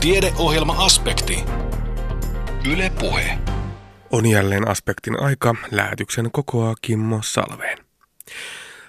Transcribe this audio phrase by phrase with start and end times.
[0.00, 1.44] Tiedeohjelma-aspekti.
[2.72, 3.38] Yle Puhe.
[4.10, 5.54] On jälleen aspektin aika.
[5.70, 7.78] Lähetyksen kokoaa Kimmo Salveen.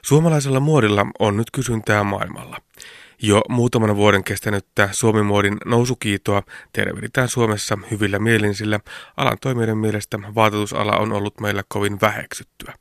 [0.01, 2.57] Suomalaisella muodilla on nyt kysyntää maailmalla.
[3.21, 6.43] Jo muutaman vuoden kestänyttä Suomi-muodin nousukiitoa
[6.73, 8.79] tervehditään Suomessa hyvillä mielin, sillä
[9.17, 12.73] alan toimijoiden mielestä vaatetusala on ollut meillä kovin väheksyttyä.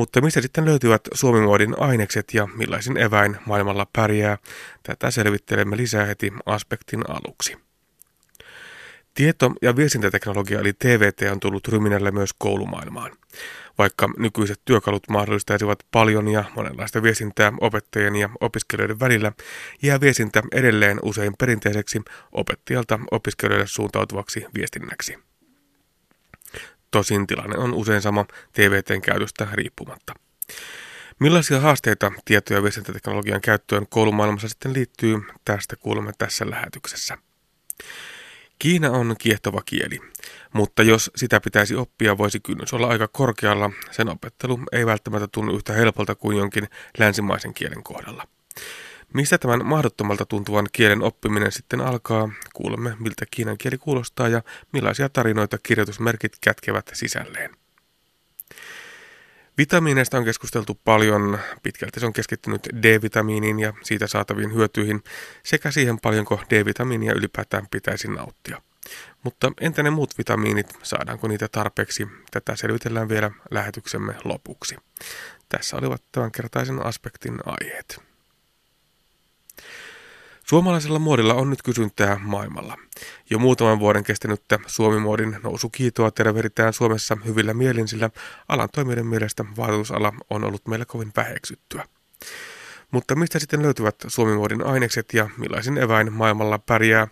[0.00, 4.38] Mutta mistä sitten löytyvät Suomi-muodin ainekset ja millaisin eväin maailmalla pärjää,
[4.82, 7.56] tätä selvittelemme lisää heti aspektin aluksi.
[9.14, 13.12] Tieto- ja viestintäteknologia eli TVT on tullut ryminälle myös koulumaailmaan.
[13.78, 19.32] Vaikka nykyiset työkalut mahdollistaisivat paljon ja monenlaista viestintää opettajien ja opiskelijoiden välillä,
[19.82, 25.29] jää viestintä edelleen usein perinteiseksi opettajalta opiskelijoille suuntautuvaksi viestinnäksi.
[26.90, 30.14] Tosin tilanne on usein sama TVTn käytöstä riippumatta.
[31.18, 37.18] Millaisia haasteita tieto- ja viestintäteknologian käyttöön koulumaailmassa sitten liittyy, tästä kuulemme tässä lähetyksessä.
[38.58, 39.98] Kiina on kiehtova kieli,
[40.52, 43.70] mutta jos sitä pitäisi oppia, voisi kynnys olla aika korkealla.
[43.90, 48.26] Sen opettelu ei välttämättä tunnu yhtä helpolta kuin jonkin länsimaisen kielen kohdalla.
[49.14, 52.30] Mistä tämän mahdottomalta tuntuvan kielen oppiminen sitten alkaa?
[52.52, 57.50] Kuulemme, miltä kiinan kieli kuulostaa ja millaisia tarinoita kirjoitusmerkit kätkevät sisälleen.
[59.58, 65.04] Vitamiineista on keskusteltu paljon, pitkälti se on keskittynyt D-vitamiiniin ja siitä saataviin hyötyihin
[65.42, 68.62] sekä siihen paljonko D-vitamiinia ylipäätään pitäisi nauttia.
[69.22, 72.08] Mutta entä ne muut vitamiinit, saadaanko niitä tarpeeksi?
[72.30, 74.76] Tätä selvitellään vielä lähetyksemme lopuksi.
[75.48, 78.09] Tässä olivat tämänkertaisen aspektin aiheet.
[80.50, 82.76] Suomalaisella muodilla on nyt kysyntää maailmalla.
[83.30, 88.10] Jo muutaman vuoden kestänyttä Suomi-muodin nousukiitoa tervehditään Suomessa hyvillä mielin, sillä
[88.48, 91.84] alan toimijoiden mielestä vaatetusala on ollut meillä kovin väheksyttyä.
[92.90, 97.08] Mutta mistä sitten löytyvät Suomi-muodin ainekset ja millaisin eväin maailmalla pärjää?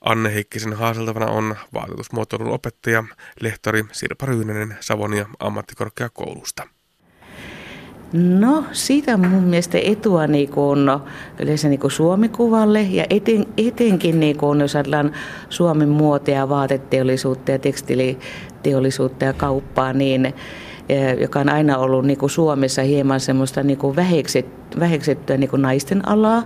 [0.00, 3.04] Anne Heikkisen haaseltavana on vaatetusmuotoilun opettaja,
[3.40, 6.68] lehtori Sirpa Ryynänen Savonia ammattikorkeakoulusta.
[8.12, 10.78] No siitä on mun mielestä etua niin kuin,
[11.38, 15.12] yleensä niin Suomikuvalle ja eten, etenkin niin kuin, jos ajatellaan
[15.48, 20.34] Suomen muotia, vaateteollisuutta ja tekstiiliteollisuutta ja kauppaa, niin
[20.88, 23.78] e, joka on aina ollut niin Suomessa hieman semmoista niin
[24.80, 26.42] väheksettyä niin naisten alaa.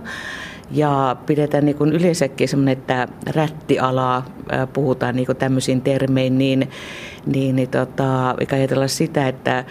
[0.71, 4.25] Ja pidetään niin kuin yleensäkin semmoinen, että rättialaa
[4.73, 6.69] puhutaan niin kuin tämmöisiin termein, niin,
[7.25, 9.65] niin, niin tota, ajatella sitä, että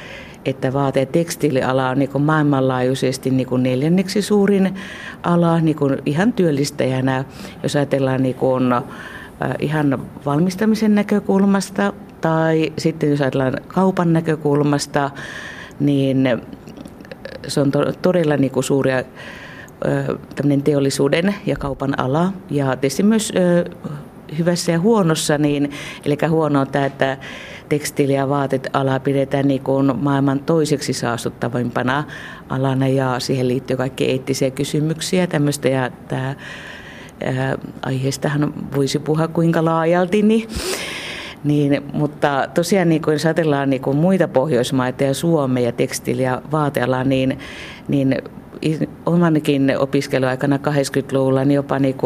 [0.46, 4.74] että vaate- ja tekstiiliala on niin maailmanlaajuisesti niin neljänneksi suurin
[5.22, 5.76] ala niin
[6.06, 7.24] ihan työllistäjänä,
[7.62, 8.82] jos ajatellaan niin kuin, äh,
[9.58, 15.10] ihan valmistamisen näkökulmasta tai sitten jos ajatellaan kaupan näkökulmasta,
[15.80, 16.28] niin
[17.48, 22.32] se on to- todella niin kuin suuria äh, teollisuuden ja kaupan ala.
[22.50, 23.94] Ja tietysti myös äh,
[24.38, 25.70] hyvässä ja huonossa, niin,
[26.04, 27.18] eli huono on tämä, että
[27.68, 32.04] tekstiili- ja vaateala pidetään niin kuin maailman toiseksi saastuttavimpana
[32.48, 35.68] alana ja siihen liittyy kaikki eettisiä kysymyksiä tämmöistä.
[35.68, 36.34] Ja tämä
[37.24, 40.48] ää, aiheestahan voisi puhua kuinka laajalti, niin
[41.44, 46.22] niin, mutta tosiaan niin kun jos ajatellaan niin kuin muita Pohjoismaita ja Suomea ja tekstiili-
[46.22, 47.38] ja vaatealaa, niin,
[47.88, 48.16] niin
[49.06, 51.96] omanakin opiskeluaikana 80-luvulla niin jopa niin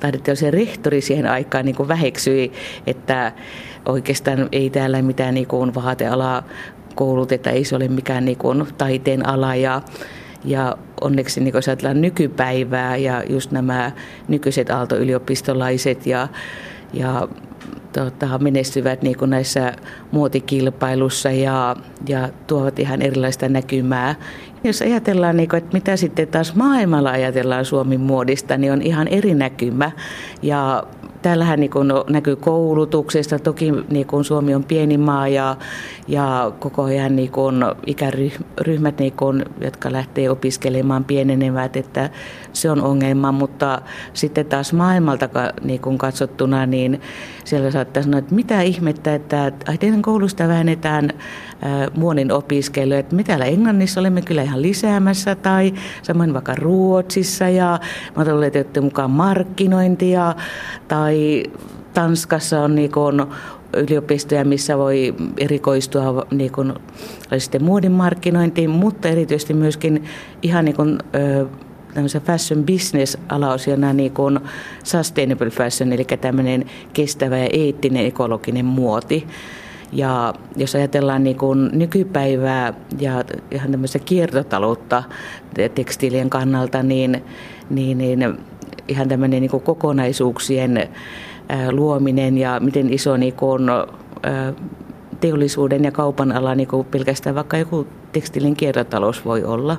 [0.00, 2.52] taidettiin se rehtori siihen aikaan niin väheksyi,
[2.86, 3.32] että
[3.86, 6.42] oikeastaan ei täällä mitään niin kuin vaatealaa
[6.94, 9.82] kouluteta, ei se ole mikään niin kuin taiteen ala ja
[10.44, 13.92] ja onneksi niin jos ajatellaan nykypäivää ja just nämä
[14.28, 16.28] nykyiset aalto-yliopistolaiset ja,
[16.92, 17.28] ja
[17.92, 19.72] tota, menestyvät niin kuin näissä
[20.12, 21.76] muotikilpailussa ja,
[22.08, 24.14] ja tuovat ihan erilaista näkymää.
[24.64, 29.08] Jos ajatellaan, niin kuin, että mitä sitten taas maailmalla ajatellaan Suomen muodista, niin on ihan
[29.08, 29.90] eri näkymä.
[30.42, 30.82] Ja
[31.22, 33.38] täällähän niin kuin näkyy koulutuksesta.
[33.38, 35.56] Toki niin kuin Suomi on pieni maa ja,
[36.08, 37.56] ja koko ajan niin kuin
[37.86, 42.10] ikäryhmät, niin kuin, jotka lähtee opiskelemaan, pienenevät, että
[42.52, 43.32] se on ongelma.
[43.32, 43.82] Mutta
[44.14, 45.28] sitten taas maailmalta
[45.62, 47.00] niin kuin katsottuna, niin
[47.44, 51.10] siellä saattaa sanoa, että mitä ihmettä, että teidän koulusta vähennetään
[51.96, 53.00] muonin opiskelijoita.
[53.00, 57.80] että me täällä Englannissa olemme kyllä ihan lisäämässä tai samoin vaikka Ruotsissa ja
[58.16, 60.34] olen mukaan markkinointia
[60.88, 61.42] tai
[61.94, 63.22] Tanskassa on niin kuin
[63.76, 66.74] yliopistoja, missä voi erikoistua niin kuin,
[67.38, 70.04] sitten muodin markkinointiin, mutta erityisesti myöskin
[70.42, 70.98] ihan niin kuin,
[71.94, 74.40] tämmöisen fashion business alaosiona niin kuin
[74.84, 79.26] sustainable fashion, eli tämmöinen kestävä ja eettinen ekologinen muoti.
[79.92, 85.02] Ja jos ajatellaan niin kuin nykypäivää ja ihan tämmöistä kiertotaloutta
[85.74, 87.24] tekstiilien kannalta, niin,
[87.70, 88.38] niin, niin
[88.88, 90.88] ihan tämmöinen niin kokonaisuuksien
[91.70, 93.62] luominen ja miten iso niin kuin,
[95.20, 99.76] teollisuuden ja kaupan ala niin kuin pelkästään vaikka joku tekstiilin kiertotalous voi olla.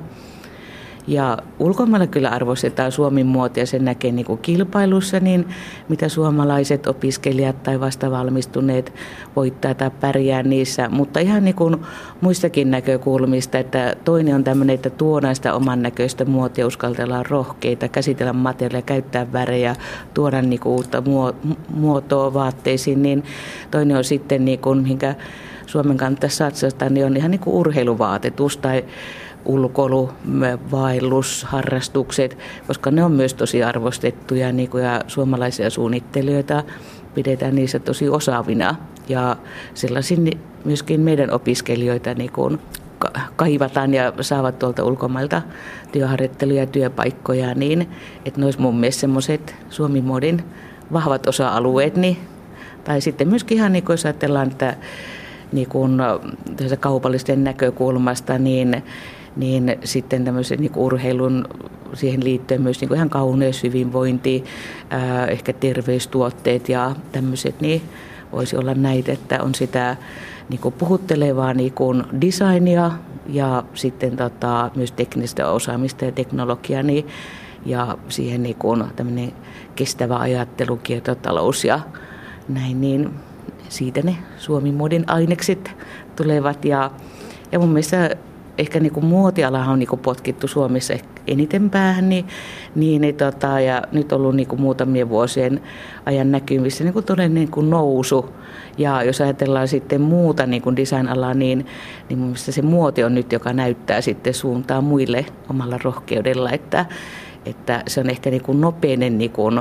[1.06, 5.48] Ja ulkomailla kyllä arvostetaan Suomen muotia, sen näkee niin kuin kilpailussa, niin
[5.88, 8.92] mitä suomalaiset opiskelijat tai vastavalmistuneet
[9.36, 10.88] voittaa tai pärjää niissä.
[10.88, 11.76] Mutta ihan niin kuin
[12.20, 18.32] muistakin näkökulmista, että toinen on tämmöinen, että tuodaan sitä oman näköistä muotia, uskaltellaan rohkeita, käsitellä
[18.32, 19.76] materiaalia, käyttää värejä,
[20.14, 21.02] tuoda niin kuin uutta
[21.74, 23.24] muotoa vaatteisiin, niin
[23.70, 25.14] toinen on sitten, niin kuin, minkä
[25.70, 28.84] Suomen kannattaisi satsata, niin on ihan niin kuin urheiluvaatetus tai
[29.44, 30.10] ulkoilu,
[30.70, 36.62] vaellus, harrastukset, koska ne on myös tosi arvostettuja niin kuin, ja suomalaisia suunnittelijoita
[37.14, 38.74] pidetään niissä tosi osaavina.
[39.08, 39.36] Ja
[39.74, 42.58] sellaisin myöskin meidän opiskelijoita niin kuin
[43.36, 45.42] kaivataan ja saavat tuolta ulkomailta
[45.92, 47.90] työharjoitteluja ja työpaikkoja, niin
[48.24, 50.44] että ne olisi mun mielestä semmoiset Suomi-modin
[50.92, 52.16] vahvat osa-alueet, niin,
[52.84, 54.76] tai sitten myöskin ihan niin kuin jos ajatellaan, että
[55.52, 55.98] niin kuin,
[56.80, 58.82] kaupallisten näkökulmasta, niin
[59.36, 61.44] niin sitten tämmöisen niin urheilun
[61.94, 64.44] siihen liittyen myös niin kuin ihan kauneus, hyvinvointi,
[64.90, 67.82] ää, ehkä terveystuotteet ja tämmöiset, niin
[68.32, 69.96] voisi olla näitä, että on sitä
[70.48, 72.90] niin kuin puhuttelevaa niin kuin designia
[73.26, 77.06] ja sitten tota, myös teknistä osaamista ja teknologiaa niin,
[77.66, 78.84] ja siihen niin kuin
[79.76, 81.80] kestävä ajattelu, kiertotalous ja
[82.48, 83.10] näin, niin
[83.70, 85.76] siitä ne Suomi-muodin ainekset
[86.16, 86.90] tulevat ja,
[87.52, 88.16] ja mun mielestä
[88.58, 90.94] ehkä niin kuin muotialahan on niin kuin potkittu Suomessa
[91.26, 92.26] eniten päähän, niin,
[92.74, 95.60] niin, niin tota, ja nyt on ollut niin kuin muutamien vuosien
[96.06, 98.30] ajan näkyvissä niin kuin niin kuin nousu.
[98.78, 101.66] Ja jos ajatellaan sitten muuta niin kuin design-alaa, niin,
[102.08, 106.86] niin mun mielestä se muoti on nyt, joka näyttää sitten suuntaa muille omalla rohkeudella, että,
[107.46, 109.60] että se on ehkä niin kuin nopeinen niin kuin,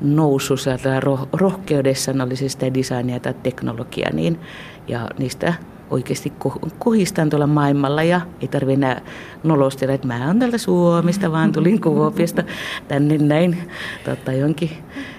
[0.00, 0.54] nousu
[1.00, 4.40] roh- rohkeudessa, oli se sitä designia tai teknologiaa, niin,
[4.88, 5.54] ja niistä
[5.90, 6.32] oikeasti
[6.78, 9.00] kuhistan tuolla maailmalla ja ei tarvitse enää
[9.44, 12.42] nolostella, että mä oon täältä Suomesta, vaan tulin Kuopiosta
[12.88, 13.70] tänne näin
[14.04, 14.70] tota, jonkin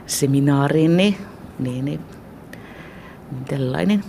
[0.06, 1.18] seminaariin, niin,
[1.60, 2.00] niin, niin
[3.48, 4.04] tällainen.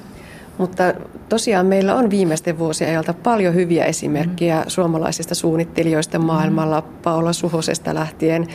[0.58, 0.94] Mutta
[1.28, 4.64] tosiaan meillä on viimeisten vuosien ajalta paljon hyviä esimerkkejä mm.
[4.68, 6.24] suomalaisista suunnittelijoista mm.
[6.24, 8.46] maailmalla, Paula Suhosesta lähtien.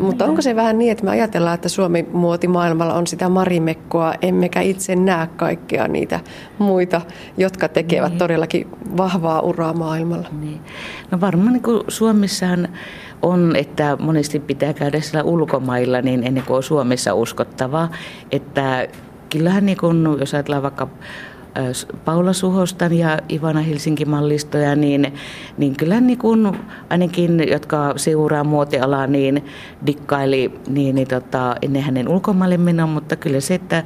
[0.00, 4.14] Mutta onko se vähän niin, että me ajatellaan, että Suomi muoti maailmalla on sitä marimekkoa,
[4.22, 6.20] emmekä itse näe kaikkea niitä
[6.58, 7.00] muita,
[7.36, 8.18] jotka tekevät niin.
[8.18, 8.66] todellakin
[8.96, 10.28] vahvaa uraa maailmalla?
[10.40, 10.60] Niin.
[11.10, 12.68] No varmaan niin kuin Suomessahan
[13.22, 17.90] on, että monesti pitää käydä siellä ulkomailla niin ennen kuin on Suomessa uskottavaa,
[18.32, 18.88] että
[19.30, 20.88] kyllähän niin kuin, jos ajatellaan vaikka
[22.04, 25.12] Paula Suhostan ja Ivana Helsinki mallistoja, niin,
[25.58, 26.58] niin kyllä niin kuin
[26.90, 29.44] ainakin, jotka seuraa muotialaa, niin
[29.86, 33.84] dikkaili niin, niin tota, ennen hänen ulkomaille menoa, mutta kyllä se, että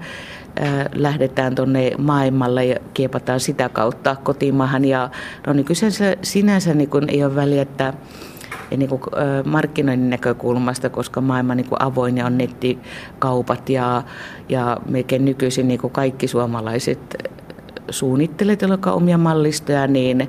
[0.94, 4.84] lähdetään tuonne maailmalle ja kiepataan sitä kautta kotimaahan.
[4.84, 5.10] Ja
[5.46, 7.94] no niin kyseessä sinänsä niin kuin ei ole väliä, että
[8.76, 9.02] niin kuin
[9.44, 14.02] markkinoinnin näkökulmasta, koska maailma niin avoin ja on nettikaupat ja,
[14.48, 17.16] ja melkein nykyisin niin kaikki suomalaiset
[17.90, 18.56] suunnittelee
[18.92, 20.28] omia mallistoja, niin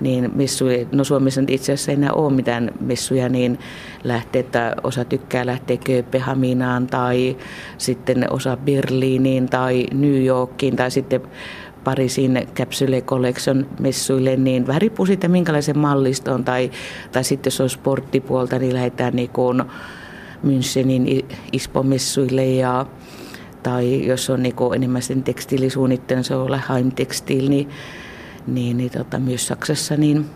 [0.00, 3.58] niin messuja, no Suomessa itse asiassa ei enää ole mitään messuja, niin
[4.04, 7.36] lähtee, että osa tykkää lähteä Kööpenhaminaan tai
[7.78, 11.20] sitten osa Berliiniin tai New Yorkiin tai sitten
[11.84, 16.70] Pariisin Capsule Collection messuille, niin vähän riippuu siitä, minkälaisen malliston tai,
[17.12, 19.62] tai sitten jos on sporttipuolta, niin lähdetään niin kuin
[20.44, 22.86] Münchenin Ispo-messuille ja
[23.62, 27.68] tai jos on niin enemmän sen tekstiilisuunnittelun, se on Heim Textil, niin,
[28.46, 30.26] niin, niin tota, myös Saksassa, niin,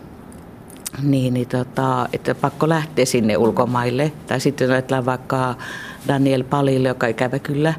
[1.01, 4.11] niin, niin tota, että pakko lähteä sinne ulkomaille.
[4.27, 5.55] Tai sitten ajatellaan vaikka
[6.07, 7.73] Daniel Palille, joka ikävä kyllä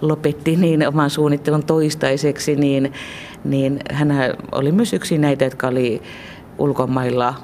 [0.00, 2.92] lopetti niin oman suunnittelun toistaiseksi, niin,
[3.44, 4.10] niin hän
[4.52, 6.02] oli myös yksi näitä, jotka oli
[6.58, 7.34] ulkomailla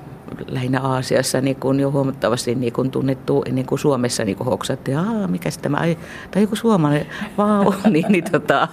[0.47, 4.99] lähinnä Aasiassa niin kuin jo huomattavasti niin kuin tunnettu ennen kuin Suomessa niin kuin hoksattiin,
[4.99, 5.99] että mikä tämä, ai,
[6.31, 7.07] tai joku suomalainen,
[7.39, 8.69] vau, niin, niin tota,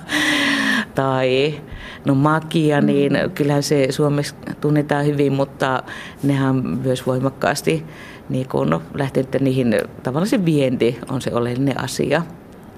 [0.95, 1.61] tai
[2.05, 5.83] no makia, niin kyllähän se Suomessa tunnetaan hyvin, mutta
[6.23, 7.85] nehän myös voimakkaasti
[8.29, 12.21] niin kuin no, lähtenyt niihin, tavallaan se vienti on se oleellinen asia.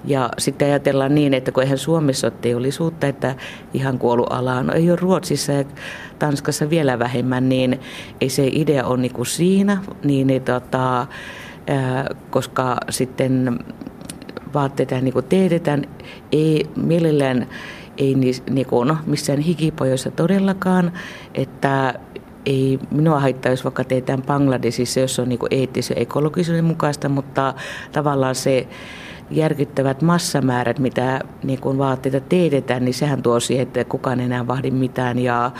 [0.04, 3.34] Ja sitten ajatellaan niin, että kun eihän Suomessa ole teollisuutta, että
[3.74, 5.64] ihan kuollut ala, no ei ole Ruotsissa ja
[6.18, 7.80] Tanskassa vielä vähemmän, niin
[8.20, 11.06] ei se idea ole niin kuin siinä, niin, niin tota,
[12.30, 13.58] koska sitten
[14.54, 15.84] vaatteita niin kuin teetetään,
[16.32, 17.46] ei mielellään
[17.98, 18.14] ei
[18.50, 20.92] niin kuin, no, missään hikipojoissa todellakaan,
[21.34, 21.94] että
[22.46, 27.54] ei minua haittaa, jos vaikka teetään Bangladesissa, jos on niin eettisen ekologisuuden mukaista, mutta
[27.92, 28.68] tavallaan se
[29.30, 34.70] järkyttävät massamäärät, mitä niin kuin vaatteita teetetään, niin sehän tuo siihen, että kukaan enää vahdi
[34.70, 35.50] mitään ja,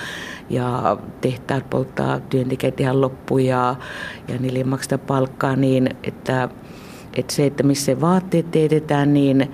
[0.50, 3.76] ja tehtaat polttaa työntekijät ihan loppuun ja,
[4.28, 6.48] ja niille maksaa palkkaa niin, että,
[7.16, 9.50] että se, että missä vaatteet teetetään, niin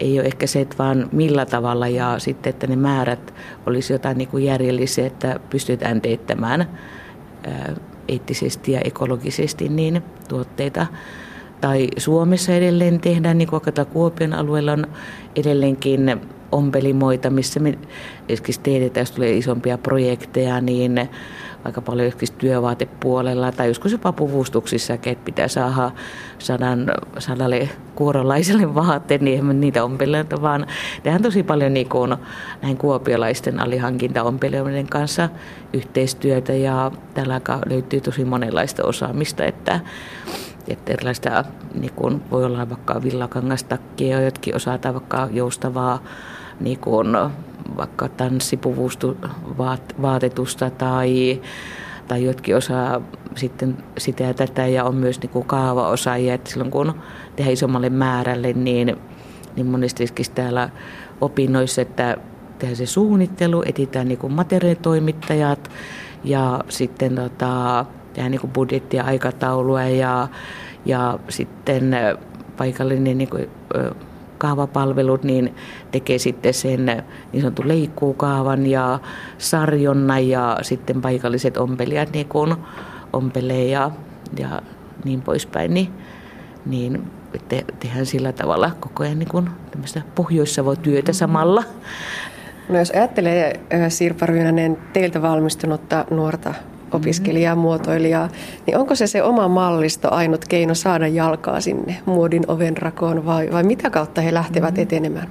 [0.00, 3.34] ei ole ehkä se, että vaan millä tavalla ja sitten, että ne määrät
[3.66, 6.78] olisi jotain niin kuin järjellisiä, että pystytään teettämään
[8.08, 10.86] eettisesti ja ekologisesti niin tuotteita.
[11.60, 14.86] Tai Suomessa edelleen tehdään, niin kuin vaikka Kuopion alueella on
[15.36, 16.20] edelleenkin
[16.52, 17.78] ompelimoita, missä me
[18.28, 21.08] esimerkiksi teetetään, jos tulee isompia projekteja, niin
[21.64, 25.90] aika paljon joskus työvaatepuolella tai joskus jopa puvustuksissa, että pitää saada
[26.38, 30.66] sadan, sadalle kuorolaiselle vaatteet, niin eihän niitä ompelijoita, vaan.
[31.02, 32.16] Tehdään tosi paljon niin kuin
[32.62, 35.28] näin kuopiolaisten alihankintaompelijoiden kanssa
[35.72, 39.80] yhteistyötä ja täällä löytyy tosi monenlaista osaamista, että
[40.72, 46.02] että erilaista, niin kuin voi olla vaikka villakangastakkia, jotkin osata vaikka joustavaa
[46.60, 47.08] niin kuin
[47.76, 51.40] vaikka tanssipuvustuvaatetusta tai,
[52.08, 53.00] tai jotkin osaa
[53.34, 56.94] sitten sitä ja tätä ja on myös niin kuin kaavaosaajia, että silloin kun
[57.36, 58.96] tehdään isommalle määrälle, niin,
[59.56, 60.70] niin monesti täällä
[61.20, 62.16] opinnoissa, että
[62.58, 65.70] tehdään se suunnittelu, etitään niin materiaalitoimittajat
[66.24, 70.28] ja sitten tota, tehdään niin kuin budjettia, aikataulua ja,
[70.86, 71.96] ja sitten
[72.56, 73.48] paikallinen niin kuin,
[74.40, 75.54] kaavapalvelut niin
[75.90, 76.86] tekee sitten sen
[77.32, 78.98] niin sanotun leikkuukaavan ja
[79.38, 82.54] sarjonna ja sitten paikalliset ompelijat niin kuin
[83.12, 83.90] ompelee ja,
[84.38, 84.62] ja
[85.04, 85.74] niin poispäin.
[85.74, 85.92] Niin,
[86.66, 87.10] niin
[87.48, 89.50] te, tehdään sillä tavalla koko ajan niin kuin
[90.14, 91.64] Pohjois-Savo-työtä samalla.
[92.68, 96.54] No jos ajattelee Sirpa Ryynänen teiltä valmistunutta nuorta
[96.92, 98.28] opiskelijaa, muotoilijaa,
[98.66, 103.48] niin onko se se oma mallisto ainut keino saada jalkaa sinne muodin oven rakoon vai,
[103.52, 104.82] vai mitä kautta he lähtevät mm.
[104.82, 105.28] etenemään?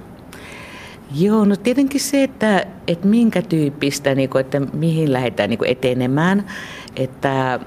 [1.14, 5.70] Joo, no tietenkin se, että, että minkä tyyppistä, niin kuin, että mihin lähdetään niin kuin
[5.70, 6.46] etenemään.
[6.96, 7.60] Että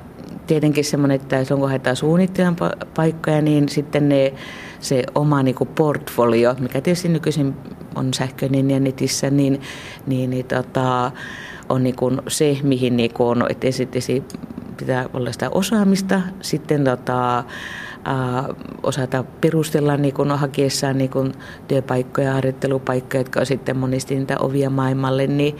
[0.47, 2.55] tietenkin semmoinen, että on kun haetaan suunnittelijan
[2.95, 4.33] paikkoja, niin sitten ne,
[4.79, 7.53] se oma niin kuin portfolio, mikä tietysti nykyisin
[7.95, 9.62] on sähköinen ja netissä, niin,
[10.07, 11.12] niin, niin tota,
[11.74, 14.24] on niin kuin se, mihin niin kuin on, että esitisi,
[14.77, 17.44] pitää olla sitä osaamista, sitten tota,
[18.08, 21.34] Uh, osata perustella niin kun hakiessaan niin kun
[21.68, 25.58] työpaikkoja, harjoittelupaikkoja, jotka on sitten monesti niitä ovia maailmalle, niin,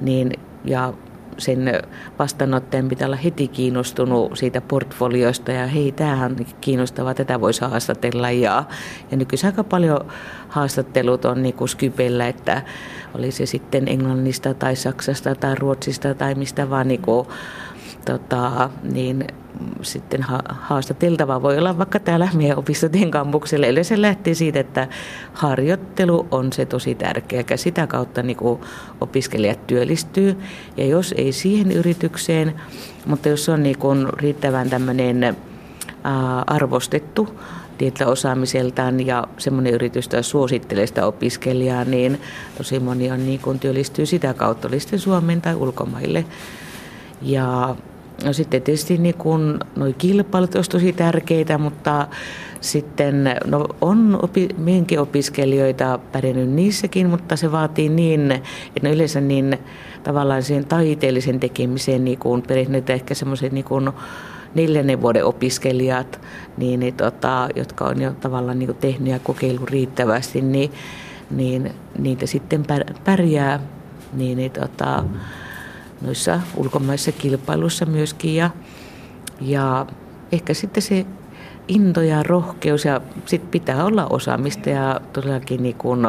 [0.00, 0.32] niin,
[0.64, 0.92] ja
[1.38, 1.72] sen
[2.18, 8.30] vastaanottajan pitää olla heti kiinnostunut siitä portfoliosta ja hei, tämähän on kiinnostavaa, tätä voisi haastatella.
[8.30, 8.64] Ja,
[9.10, 10.00] ja nykyisin aika paljon
[10.48, 12.62] haastattelut on niin kuin Skypellä, että
[13.14, 17.26] oli se sitten Englannista tai Saksasta tai Ruotsista tai mistä vaan niin kuin,
[18.04, 19.26] tota, niin
[19.82, 23.66] sitten ha- haastateltava voi olla vaikka täällä meidän opistotien kampuksella.
[23.66, 24.88] Eli se lähtee siitä, että
[25.32, 27.44] harjoittelu on se tosi tärkeä.
[27.50, 28.60] Ja sitä kautta niin kuin
[29.00, 30.36] opiskelijat työllistyy.
[30.76, 32.60] Ja jos ei siihen yritykseen,
[33.06, 35.36] mutta jos on niin kuin riittävän tämmöinen
[36.46, 37.38] arvostettu
[37.78, 42.20] tietyllä osaamiseltaan ja semmoinen yritys tai suosittelee sitä opiskelijaa, niin
[42.58, 46.24] tosi moni on niin kuin työllistyy sitä kautta, oli sitten Suomeen tai ulkomaille.
[47.22, 47.76] Ja
[48.24, 52.08] No sitten tietysti niin kun, noi kilpailut olisi tosi tärkeitä, mutta
[52.60, 54.48] sitten no on opi,
[55.00, 59.58] opiskelijoita pärjännyt niissäkin, mutta se vaatii niin, että ne yleensä niin
[60.04, 63.64] tavallaan siihen taiteellisen tekemiseen niin kuin perehtyneet ehkä semmoiset niin
[64.54, 66.20] neljännen vuoden opiskelijat,
[66.56, 70.72] niin, niin tota, jotka on jo tavallaan niin tehnyt ja kokeillut riittävästi, niin,
[71.30, 72.64] niin niitä sitten
[73.04, 73.60] pärjää.
[74.12, 75.04] Niin, niin tota,
[76.02, 78.50] noissa ulkomaissa kilpailuissa myöskin ja,
[79.40, 79.86] ja
[80.32, 81.06] ehkä sitten se
[81.68, 86.06] into ja rohkeus ja sitten pitää olla osaamista ja todellakin niin kuin,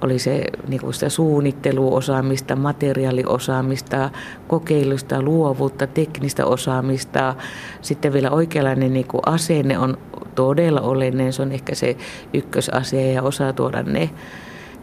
[0.00, 4.10] oli se niin kuin sitä suunnitteluosaamista, materiaaliosaamista,
[4.48, 7.34] kokeilusta, luovuutta, teknistä osaamista.
[7.82, 9.98] Sitten vielä oikeanlainen niin kuin asenne on
[10.34, 11.32] todella oleellinen.
[11.32, 11.96] Se on ehkä se
[12.34, 14.10] ykkösasia ja osaa tuoda ne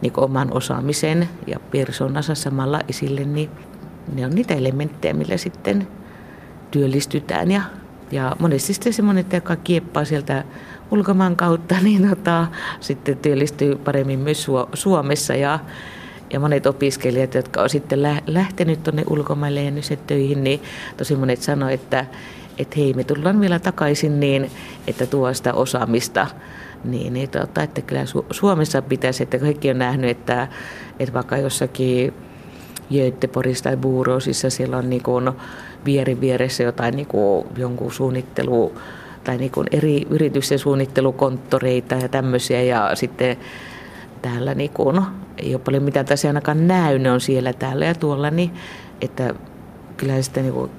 [0.02, 3.24] niin oman osaamisen ja persoonansa samalla esille.
[3.24, 3.50] Niin
[4.12, 5.88] ne on niitä elementtejä, millä sitten
[6.70, 7.50] työllistytään.
[7.50, 7.62] Ja,
[8.10, 10.44] ja monesti sitten semmoinen, joka kieppaa sieltä
[10.90, 12.46] ulkomaan kautta, niin tota,
[12.80, 15.34] sitten työllistyy paremmin myös Suomessa.
[15.34, 15.58] Ja,
[16.32, 20.62] ja monet opiskelijat, jotka on sitten lähtenyt tuonne ulkomaille ja nyt töihin, niin
[20.96, 22.06] tosi monet sanoivat, että,
[22.58, 24.50] että hei, me tullaan vielä takaisin niin,
[24.86, 26.26] että tuo sitä osaamista
[26.84, 30.48] niin, niin tota, että kyllä Suomessa pitäisi, että kaikki on nähnyt, että,
[30.98, 32.14] että vaikka jossakin
[32.92, 35.30] Göteborgissa tai Buurosissa siellä on niin kuin
[35.84, 38.72] vieri vieressä jotain niin kuin jonkun suunnittelu
[39.24, 43.36] tai niin kuin eri yritysten suunnittelukonttoreita ja tämmöisiä ja sitten
[44.22, 45.00] täällä niin kuin,
[45.38, 48.50] ei ole paljon mitään tässä ainakaan näy, ne on siellä täällä ja tuolla, niin
[49.00, 49.34] että
[49.96, 50.70] kyllä sitten niin kuin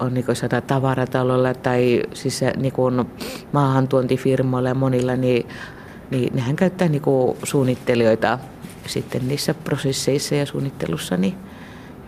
[0.00, 2.72] on niin sata tavaratalolla tai siis niin
[3.52, 5.46] maahantuontifirmoilla ja monilla, niin,
[6.10, 7.02] niin nehän käyttää niin
[7.42, 8.38] suunnittelijoita
[8.86, 11.34] sitten niissä prosesseissa ja suunnittelussa niin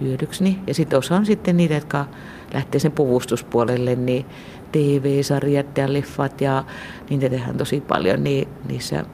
[0.00, 0.44] hyödyksi.
[0.44, 0.60] Niin.
[0.66, 2.06] Ja sitten osa on sitten niitä, jotka
[2.54, 4.26] lähtee sen puvustuspuolelle, niin
[4.72, 6.64] TV-sarjat ja leffat ja
[7.10, 9.04] niitä tehdään tosi paljon niin, niissä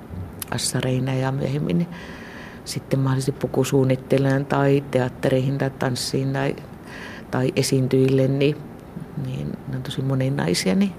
[0.50, 1.86] assareina ja myöhemmin
[2.64, 6.56] sitten mahdollisesti pukusuunnittelijan tai teattereihin tai tanssiin tai,
[7.30, 8.56] tai esiintyjille, niin,
[9.26, 10.74] niin ne on tosi moninaisia.
[10.74, 10.92] Niin.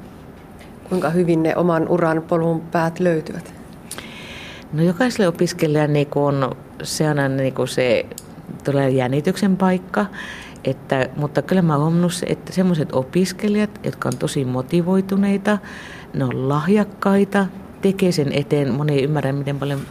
[0.89, 3.58] Kuinka hyvin ne oman uran polun päät löytyvät?
[4.73, 8.05] No jokaiselle opiskelijalle niin kun, se on niin se
[8.63, 10.05] tulee jännityksen paikka.
[10.63, 15.57] Että, mutta kyllä mä oon että semmoiset opiskelijat, jotka on tosi motivoituneita,
[16.13, 17.45] ne on lahjakkaita,
[17.81, 19.81] tekee sen eteen, moni ei ymmärrä, miten paljon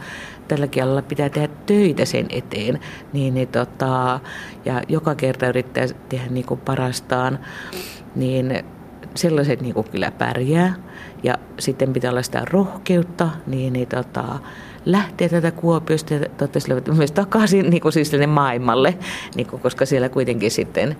[0.47, 2.79] tälläkin alalla pitää tehdä töitä sen eteen,
[3.13, 4.19] niin, niin tota,
[4.65, 7.39] ja joka kerta yrittää tehdä niin kuin parastaan,
[8.15, 8.63] niin
[9.15, 10.73] sellaiset niin kuin kyllä pärjää.
[11.23, 14.39] Ja sitten pitää olla sitä rohkeutta, niin, niin tota,
[14.91, 18.97] lähteä tätä Kuopiosta ja toivottavasti myös takaisin niin kuin siis maailmalle,
[19.35, 20.97] niin kuin, koska siellä kuitenkin sitten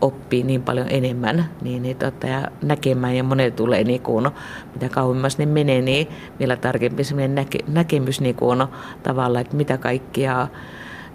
[0.00, 4.30] oppii niin paljon enemmän niin, niin tota, ja näkemään ja monet tulee niin kuin,
[4.74, 6.08] mitä kauemmas ne menee, niin
[6.38, 8.64] vielä tarkempi näke, näkemys niin kuin,
[9.02, 10.48] tavallaan, että mitä kaikkia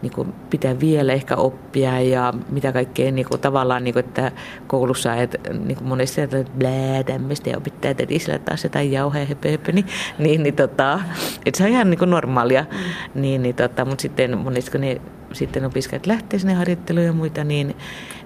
[0.01, 4.31] niin kuin pitää vielä ehkä oppia ja mitä kaikkea niin kuin tavallaan, niin kuin, että
[4.67, 9.51] koulussa että niin kuin monesti että blää tämmöistä ja opittaa sillä taas jotain jauheja höpö,
[9.51, 9.85] höpö, niin,
[10.19, 10.99] niin, niin tota,
[11.45, 13.21] että se on ihan niin kuin normaalia, mm.
[13.21, 15.01] niin, niin tota, mutta sitten monesti kun ne
[15.33, 17.75] sitten opiskelijat lähtee sinne harjoitteluun ja muita, niin,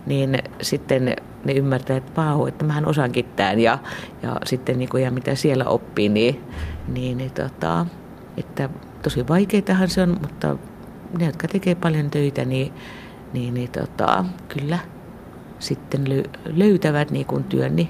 [0.05, 3.77] niin sitten ne ymmärtää, että vau, että mähän osaankin tämän ja,
[4.23, 6.43] ja sitten niin kuin, ja mitä siellä oppii, niin,
[6.87, 7.85] niin, niin tota,
[8.37, 8.69] että
[9.01, 10.55] tosi vaikeitahan se on, mutta
[11.17, 12.73] ne, jotka tekee paljon töitä, niin,
[13.33, 14.79] niin, niin tota, kyllä
[15.59, 16.05] sitten
[16.45, 17.75] löytävät niin kuin työn.
[17.75, 17.89] Niin.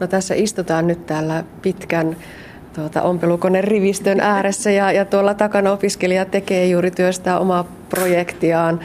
[0.00, 2.16] No tässä istutaan nyt täällä pitkän
[2.74, 8.80] tuota, ompelukone rivistön ääressä ja, ja tuolla takana opiskelija tekee juuri työstää omaa projektiaan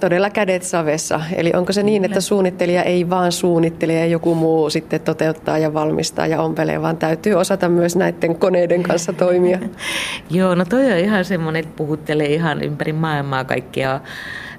[0.00, 1.20] todella kädet savessa.
[1.32, 5.74] Eli onko se niin, että suunnittelija ei vaan suunnittele ja joku muu sitten toteuttaa ja
[5.74, 9.58] valmistaa ja ompelee, vaan täytyy osata myös näiden koneiden kanssa toimia?
[10.30, 14.00] Joo, no toi on ihan semmoinen, että puhuttelee ihan ympäri maailmaa kaikkia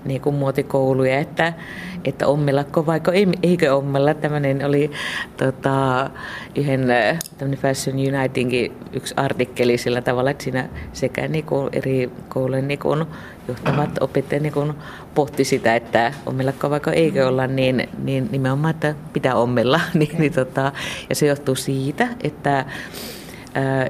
[0.05, 1.53] niin kuin muotikouluja, että,
[2.05, 4.13] että ommellako vaikka ei, eikö ommella.
[4.13, 4.91] Tämmöinen oli
[5.37, 6.09] tota,
[6.55, 6.87] yhden
[7.57, 13.05] Fashion Unitingin yksi artikkeli sillä tavalla, että siinä sekä niin kuin eri koulujen niin kuin
[13.51, 14.73] johtavat opettajat niin
[15.15, 19.79] pohti sitä, että ommellako vaikka eikö olla, niin, niin nimenomaan, että pitää ommella.
[19.93, 20.71] niin, niin, tota,
[21.09, 22.65] ja se johtuu siitä, että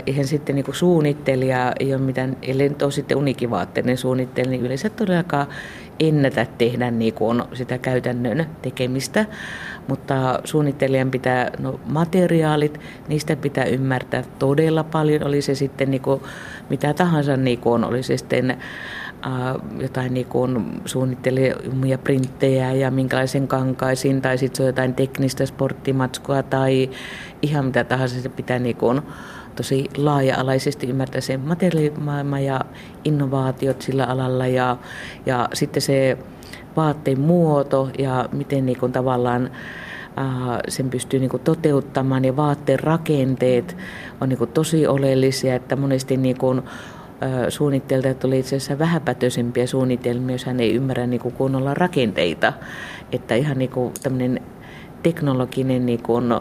[0.08, 4.90] eihän sitten niin suunnittelija ei ole mitään, ellei nyt ole sitten unikivaatteinen suunnittelija, niin yleensä
[4.90, 5.48] todellakaan
[6.00, 9.26] ennätä tehdä niin kuin sitä käytännön tekemistä,
[9.88, 16.22] mutta suunnittelijan pitää, no materiaalit, niistä pitää ymmärtää todella paljon, oli se sitten niin kuin
[16.70, 18.58] mitä tahansa, niin kuin, oli se sitten
[19.80, 25.46] jotain niin kuin suunnittelee omia printtejä ja minkälaisen kankaisiin, tai sitten se on jotain teknistä
[25.46, 26.90] sporttimatskua tai
[27.42, 28.22] ihan mitä tahansa.
[28.22, 29.02] Se pitää niin kuin,
[29.56, 32.62] tosi laaja-alaisesti ymmärtää sen materiaalimaailma ja
[33.04, 34.48] innovaatiot sillä alalla.
[34.48, 34.78] Ja,
[35.26, 36.18] ja sitten se
[36.76, 39.52] vaatteen muoto ja miten niin kuin tavallaan
[40.68, 42.26] sen pystyy niin kuin toteuttamaan.
[42.26, 43.78] Ja vaatteen rakenteet
[44.22, 46.62] on niin kuin tosi oleellisia, että monesti niin kuin
[47.50, 52.54] suunnittelijat oli itse asiassa vähäpätöisempiä suunnitelmia, jos hän ei ymmärrä niin kuin kunnolla rakenteita.
[53.12, 54.40] Että ihan niin kuin tämmöinen
[55.04, 56.34] teknologinen niin kuin,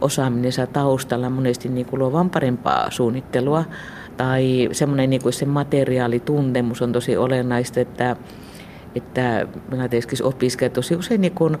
[0.00, 3.64] osaaminen saa taustalla monesti niin kuin luovan parempaa suunnittelua.
[4.16, 8.16] Tai semmoinen niin kuin se materiaalituntemus on tosi olennaista, että,
[8.94, 9.88] että minä
[10.22, 11.58] opiskelijat tosi usein niin kuin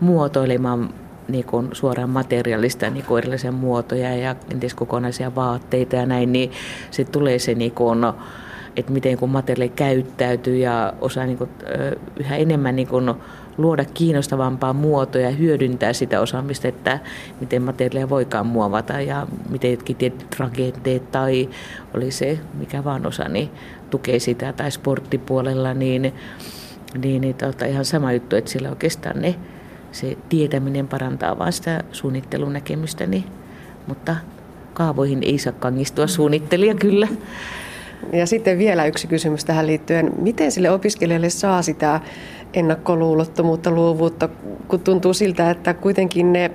[0.00, 0.94] muotoilemaan
[1.28, 6.50] niin kuin suoraan materiaalista niin kuin erilaisia muotoja ja kenties kokonaisia vaatteita ja näin, niin
[6.90, 7.98] se tulee se, niin kuin,
[8.76, 11.50] että miten kun materiaali käyttäytyy ja osaa niin kuin,
[12.16, 13.14] yhä enemmän niin kuin,
[13.58, 16.98] luoda kiinnostavampaa muotoa ja hyödyntää sitä osaamista, että
[17.40, 21.48] miten materiaalia voikaan muovata ja miten jotkin tietyt rakenteet tai
[21.94, 23.50] oli se mikä vaan osa, niin
[23.90, 24.52] tukee sitä.
[24.52, 26.14] Tai sporttipuolella, niin,
[27.02, 29.34] niin, niin tota, ihan sama juttu, että sillä oikeastaan ne
[29.92, 33.24] se tietäminen parantaa vaan sitä suunnittelun näkemystä, niin,
[33.86, 34.16] mutta
[34.74, 37.08] kaavoihin ei saa kangistua suunnittelija kyllä.
[38.12, 40.12] Ja sitten vielä yksi kysymys tähän liittyen.
[40.18, 42.00] Miten sille opiskelijalle saa sitä
[42.54, 44.28] ennakkoluulottomuutta, luovuutta,
[44.68, 46.50] kun tuntuu siltä, että kuitenkin ne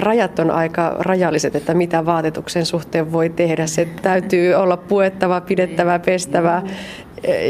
[0.00, 3.66] rajat on aika rajalliset, että mitä vaatetuksen suhteen voi tehdä.
[3.66, 6.62] Se täytyy olla puettava, pidettävä, pestävä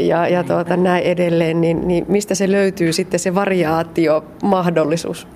[0.01, 1.61] ja, ja tuota, näin edelleen.
[1.61, 5.27] Niin, niin mistä se löytyy sitten se variaatiomahdollisuus?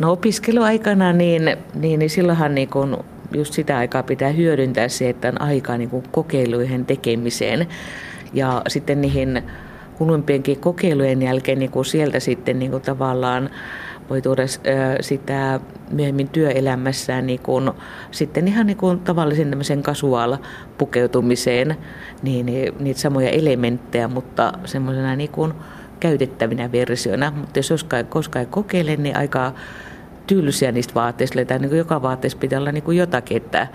[0.00, 5.28] No opiskeluaikana, niin, niin, niin silloinhan niin kun just sitä aikaa pitää hyödyntää se, että
[5.28, 7.66] on aikaa niin kokeiluihin tekemiseen.
[8.32, 9.42] Ja sitten niihin
[9.98, 13.50] kulumpienkin kokeilujen jälkeen niin kuin sieltä sitten niin tavallaan
[14.10, 14.42] voi tuoda
[15.00, 17.70] sitä myöhemmin työelämässään niin kuin,
[18.10, 20.36] sitten ihan niin kuin tavallisen tämmöisen kasuaal
[20.78, 21.76] pukeutumiseen,
[22.22, 25.54] niin, niin niitä samoja elementtejä, mutta semmoisena niin kuin
[26.00, 27.32] käytettävinä versioina.
[27.36, 29.52] Mutta jos koskaan, koskaan ei kokeile, niin aika
[30.26, 31.44] tylsiä niistä vaatteista.
[31.44, 33.68] Tai niin joka vaatteessa pitää olla niin jotakin, että,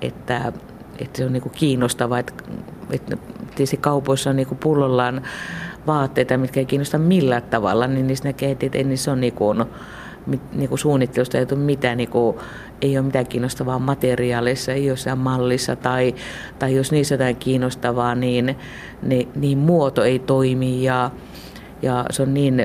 [0.00, 0.52] että,
[0.98, 2.18] että se on niin kiinnostavaa.
[2.18, 2.32] Että,
[2.90, 3.16] että
[3.54, 5.22] tietysti kaupoissa on niin pullollaan
[5.88, 9.64] vaatteita, mitkä ei kiinnosta millään tavalla, niin niissä näkee, että ei niissä on niin kuin,
[10.52, 12.36] niin kuin suunnittelusta ei ole mitään, niin kuin,
[12.82, 16.14] ei ole mitään kiinnostavaa materiaalissa, ei jossain mallissa tai,
[16.58, 18.56] tai jos niissä jotain kiinnostavaa, niin,
[19.02, 21.10] niin, niin muoto ei toimi ja,
[21.82, 22.62] ja se on niin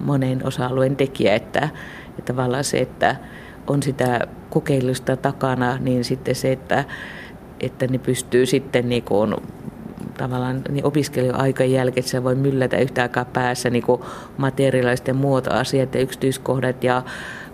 [0.00, 1.68] monen osa-alueen tekijä, että,
[2.18, 3.16] että tavallaan se, että
[3.66, 6.84] on sitä kokeilusta takana, niin sitten se, että,
[7.60, 9.34] että ne pystyy sitten niin kuin
[10.18, 13.84] tavallaan niin opiskelijoaikan jälkeen, että se voi myllätä yhtä aikaa päässä niin
[14.36, 17.02] materiaalisten muotoasiat ja yksityiskohdat ja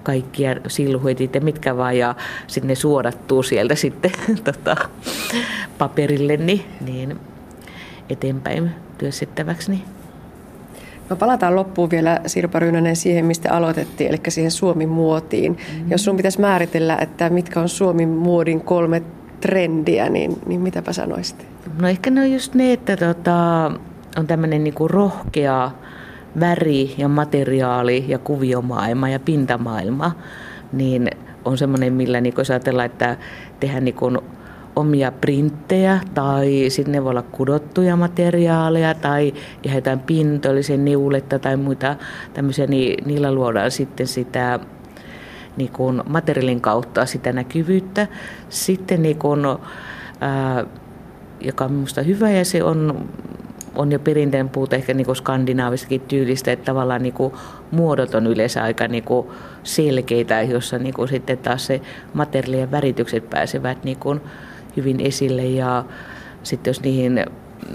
[0.03, 2.15] kaikkia silhuetit ja mitkä vaan ja
[2.47, 4.11] sitten ne suodattuu sieltä sitten
[4.45, 4.77] tota,
[5.79, 7.21] paperille niin, niin
[8.11, 9.71] eteenpäin työstettäväksi.
[9.71, 9.83] Niin.
[11.11, 15.53] No palataan loppuun vielä Sirpa Ryynänen siihen, mistä aloitettiin, eli siihen Suomi-muotiin.
[15.53, 15.91] Mm-hmm.
[15.91, 19.03] Jos sun pitäisi määritellä, että mitkä on Suomi-muodin kolme
[19.41, 21.47] trendiä, niin, niin mitäpä sanoisit?
[21.81, 23.71] No ehkä ne on just ne, että tota,
[24.19, 25.71] on tämmöinen niinku rohkea
[26.41, 30.13] väri ja materiaali ja kuviomaailma ja pintamaailma,
[30.73, 31.11] niin
[31.45, 33.17] on semmoinen, millä niin jos ajatellaan, että
[33.61, 33.97] tehdään niin
[34.77, 41.57] omia printtejä tai sitten ne voi olla kudottuja materiaaleja tai ihan jotain pintollisen niuletta tai
[41.57, 41.97] muita
[42.35, 44.61] tämmöisiä, niin niillä luodaan sitten sitä
[45.57, 48.07] niin kuin materiaalin kautta sitä näkyvyyttä.
[48.49, 49.41] Sitten niin kuin,
[50.21, 50.65] ää,
[51.41, 53.09] joka on minusta hyvä ja se on,
[53.75, 57.33] on jo perinteinen puute ehkä niin skandinaavistakin tyylistä, että tavallaan niin kuin
[57.71, 59.27] muodot on yleensä aika niin kuin
[59.63, 61.81] selkeitä, jossa niin kuin sitten taas se
[62.15, 64.21] materiaalien väritykset pääsevät niin kuin
[64.77, 65.85] hyvin esille ja
[66.43, 67.25] sitten jos niihin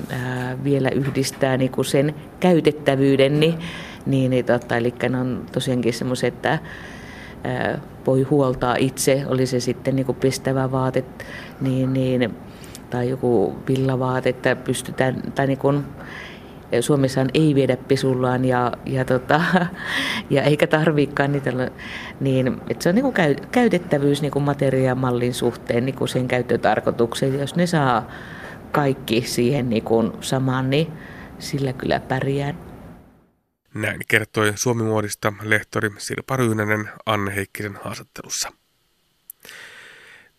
[0.10, 3.56] ää, vielä yhdistää niin kuin sen käytettävyyden, niin,
[4.06, 6.60] niin, niin tota, eli ne on tosiaankin semmoiset, että
[8.08, 11.06] voi huoltaa itse, oli se sitten niin kuin pistävä vaate
[11.62, 12.36] niin, niin,
[12.90, 15.84] tai joku villavaate, että pystytään, tai niin kuin,
[16.82, 19.42] Suomessaan ei viedä pesullaan ja, ja, tota,
[20.30, 21.52] ja eikä tarviikaan niitä,
[22.20, 26.28] niin että se on niin kuin käy, käytettävyys niin kuin materiaalimallin suhteen niin kuin sen
[26.28, 27.40] käyttötarkoituksen.
[27.40, 28.08] Jos ne saa
[28.72, 30.88] kaikki siihen niin kuin samaan, niin
[31.40, 32.54] sillä kyllä pärjää.
[33.74, 38.52] Näin kertoi Suomi-muodista lehtori Sirpa Ryynänen Anne Heikkisen haastattelussa.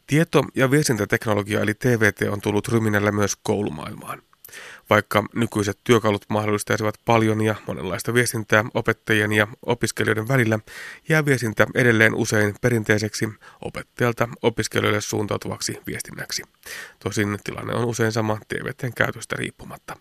[0.07, 4.23] Tieto- ja viestintäteknologia eli TVT on tullut ryminällä myös koulumaailmaan.
[4.90, 10.59] Vaikka nykyiset työkalut mahdollistaisivat paljon ja monenlaista viestintää opettajien ja opiskelijoiden välillä,
[11.09, 13.29] jää viestintä edelleen usein perinteiseksi
[13.61, 16.42] opettajalta opiskelijoille suuntautuvaksi viestinnäksi.
[16.99, 19.97] Tosin tilanne on usein sama TVTn käytöstä riippumatta.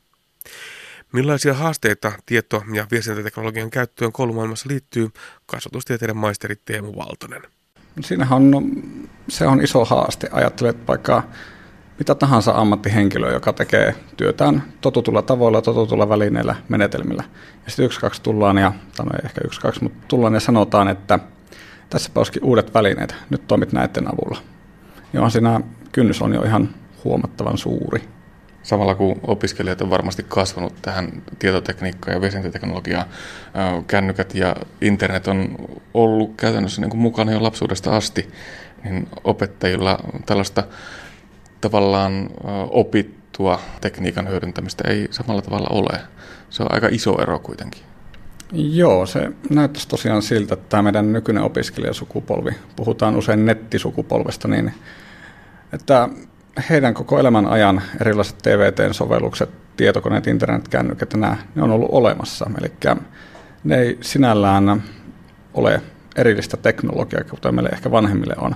[1.14, 5.10] Millaisia haasteita tieto- ja viestintäteknologian käyttöön koulumaailmassa liittyy,
[5.46, 7.42] kasvatustieteiden maisteri Teemu Valtonen.
[8.02, 8.72] Siinähän on,
[9.30, 10.30] se on iso haaste.
[10.32, 11.24] Ajattelet vaikka
[12.00, 17.24] mitä tahansa ammattihenkilö, joka tekee työtään totutulla tavoilla, totutulla välineillä, menetelmillä.
[17.66, 20.88] Ja sitten yksi, kaksi tullaan, ja, tai no ehkä yksi, kaksi, mutta tullaan ja sanotaan,
[20.88, 21.20] että
[21.90, 24.42] tässä olisikin uudet välineet, nyt toimit näiden avulla.
[25.14, 26.70] Ja on siinä kynnys on jo ihan
[27.04, 28.02] huomattavan suuri.
[28.64, 33.06] Samalla kun opiskelijat on varmasti kasvanut tähän tietotekniikkaan ja viestintäteknologiaan,
[33.88, 35.56] kännykät ja internet on
[35.94, 38.32] ollut käytännössä niin kuin mukana jo lapsuudesta asti,
[38.84, 40.64] niin opettajilla tällaista
[41.62, 42.30] tavallaan
[42.70, 46.00] opittua tekniikan hyödyntämistä ei samalla tavalla ole.
[46.50, 47.82] Se on aika iso ero kuitenkin.
[48.54, 54.74] Joo, se näyttäisi tosiaan siltä, että tämä meidän nykyinen opiskelijasukupolvi, puhutaan usein nettisukupolvesta, niin
[55.74, 56.10] että
[56.70, 62.52] heidän koko elämän ajan erilaiset TVT-sovellukset, tietokoneet, internetkännykät, nämä, ne on ollut olemassa.
[62.62, 62.72] Eli
[63.64, 64.84] ne ei sinällään
[65.54, 65.82] ole
[66.16, 68.56] erillistä teknologiaa, kuten meille ehkä vanhemmille on,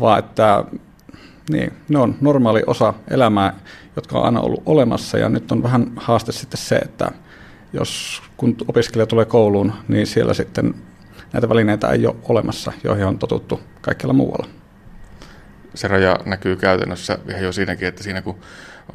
[0.00, 0.64] vaan että
[1.50, 3.54] Niin, ne on normaali osa elämää,
[3.96, 7.10] jotka on aina ollut olemassa ja nyt on vähän haaste sitten se, että
[7.72, 10.74] jos kun opiskelija tulee kouluun, niin siellä sitten
[11.32, 14.46] näitä välineitä ei ole olemassa, joihin on totuttu kaikkialla muualla.
[15.74, 18.38] Se raja näkyy käytännössä ihan jo siinäkin, että siinä kun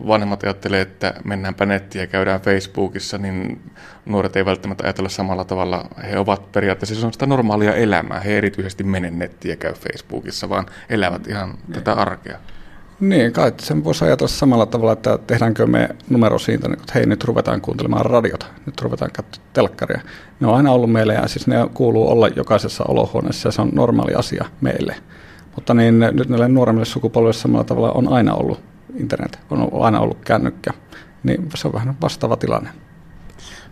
[0.08, 3.62] vanhemmat ajattelee, että mennäänpä nettiin ja käydään Facebookissa, niin
[4.06, 5.86] nuoret ei välttämättä ajatella samalla tavalla.
[6.12, 8.20] He ovat periaatteessa, se on sitä normaalia elämää.
[8.20, 12.38] He erityisesti mene nettiin ja käy Facebookissa, vaan elävät ihan tätä arkea.
[13.00, 17.06] Niin, kai sen voisi ajatella samalla tavalla, että tehdäänkö me numero siitä, niin että hei
[17.06, 20.02] nyt ruvetaan kuuntelemaan radiota, nyt ruvetaan katsomaan telkkaria.
[20.40, 23.70] Ne on aina ollut meille ja siis ne kuuluu olla jokaisessa olohuoneessa ja se on
[23.74, 24.96] normaali asia meille.
[25.56, 28.60] Mutta niin nyt näille nuoremmille sukupolville samalla tavalla on aina ollut
[28.96, 30.72] internet, on aina ollut kännykkä,
[31.24, 32.70] niin se on vähän vastaava tilanne.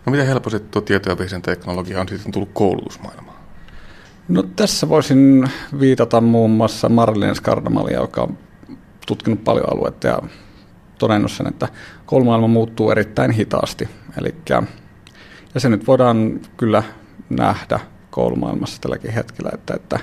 [0.06, 3.36] No miten helposti tuo tieto- ja teknologia on sitten tullut koulutusmaailmaan?
[4.28, 8.38] No tässä voisin viitata muun muassa Marilyn Skardamalia, joka on
[9.06, 10.18] tutkinut paljon aluetta ja
[10.98, 11.68] todennut sen, että
[12.06, 13.88] koulumaailma muuttuu erittäin hitaasti.
[14.18, 14.62] Elikkä,
[15.54, 16.82] ja se nyt voidaan kyllä
[17.30, 20.00] nähdä koulumaailmassa tälläkin hetkellä, että, että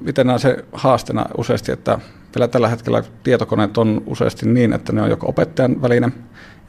[0.00, 1.98] miten se haasteena useasti, että
[2.36, 6.12] vielä tällä hetkellä tietokoneet on useasti niin, että ne on joko opettajan väline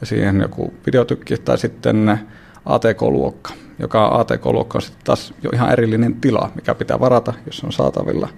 [0.01, 2.19] ja siihen joku videotykki tai sitten
[2.65, 7.65] ATK-luokka, joka ATK-luokka on sitten taas jo ihan erillinen tila, mikä pitää varata, jos se
[7.65, 8.29] on saatavilla.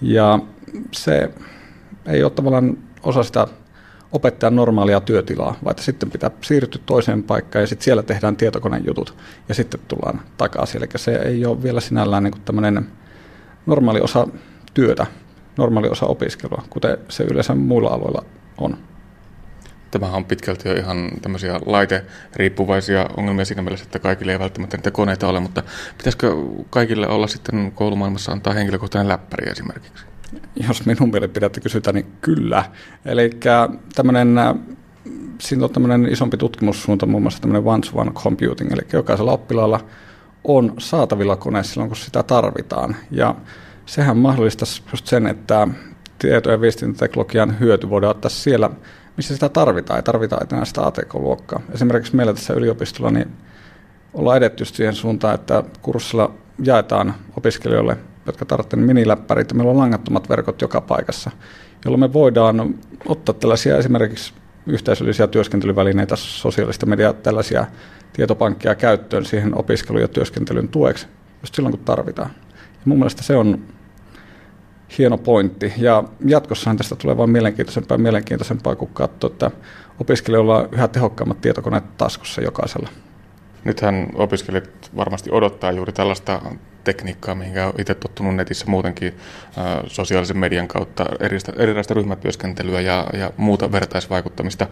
[0.00, 0.38] Ja
[0.92, 1.30] se
[2.06, 3.46] ei ole tavallaan osa sitä
[4.12, 9.16] opettajan normaalia työtilaa, vaan sitten pitää siirtyä toiseen paikkaan ja sitten siellä tehdään tietokonejutut
[9.48, 10.78] ja sitten tullaan takaisin.
[10.78, 12.86] Eli se ei ole vielä sinällään niin tämmöinen
[13.66, 14.28] normaali osa
[14.74, 15.06] työtä,
[15.56, 18.24] normaali osa opiskelua, kuten se yleensä muilla aloilla
[18.58, 18.76] on.
[19.90, 24.90] Tämähän on pitkälti jo ihan tämmöisiä laite-riippuvaisia ongelmia siinä mielessä, että kaikille ei välttämättä niitä
[24.90, 25.62] koneita ole, mutta
[25.98, 26.34] pitäisikö
[26.70, 30.04] kaikille olla sitten koulumaailmassa antaa henkilökohtainen läppäri esimerkiksi?
[30.68, 32.64] Jos minun mielipidettä kysytään, niin kyllä.
[33.04, 33.30] Eli
[33.94, 34.36] tämmöinen
[35.40, 39.80] siinä on tämmöinen isompi tutkimussuunta, muun muassa tämmöinen one-to-one computing, eli jokaisella oppilaalla
[40.44, 42.96] on saatavilla kone silloin, kun sitä tarvitaan.
[43.10, 43.34] Ja
[43.86, 45.68] sehän mahdollistaisi just sen, että
[46.18, 48.70] tieto- ja viestintäteknologian hyöty voidaan ottaa siellä,
[49.16, 49.96] missä sitä tarvitaan.
[49.96, 51.60] Ei tarvita enää sitä ATK-luokkaa.
[51.72, 53.28] Esimerkiksi meillä tässä yliopistolla niin
[54.14, 60.60] ollaan edetty siihen suuntaan, että kurssilla jaetaan opiskelijoille, jotka tarvitsevat miniläppärit, meillä on langattomat verkot
[60.60, 61.30] joka paikassa,
[61.84, 62.74] jolloin me voidaan
[63.08, 64.34] ottaa tällaisia esimerkiksi
[64.66, 67.66] yhteisöllisiä työskentelyvälineitä, sosiaalista mediaa, tällaisia
[68.12, 71.06] tietopankkeja käyttöön siihen opiskelun ja työskentelyn tueksi,
[71.42, 72.30] just silloin kun tarvitaan.
[72.52, 73.64] Ja mun mielestä se on
[74.98, 75.72] hieno pointti.
[75.76, 79.50] Ja jatkossahan tästä tulee vain mielenkiintoisempaa ja mielenkiintoisempaa, kun katsoo, että
[80.00, 82.88] opiskelijoilla on yhä tehokkaammat tietokoneet taskussa jokaisella.
[83.64, 86.40] Nythän opiskelijat varmasti odottaa juuri tällaista
[86.84, 89.14] tekniikkaa, mihin on itse tottunut netissä muutenkin
[89.86, 94.66] sosiaalisen median kautta erilaista, erilaista ryhmätyöskentelyä ja, ja muuta vertaisvaikuttamista,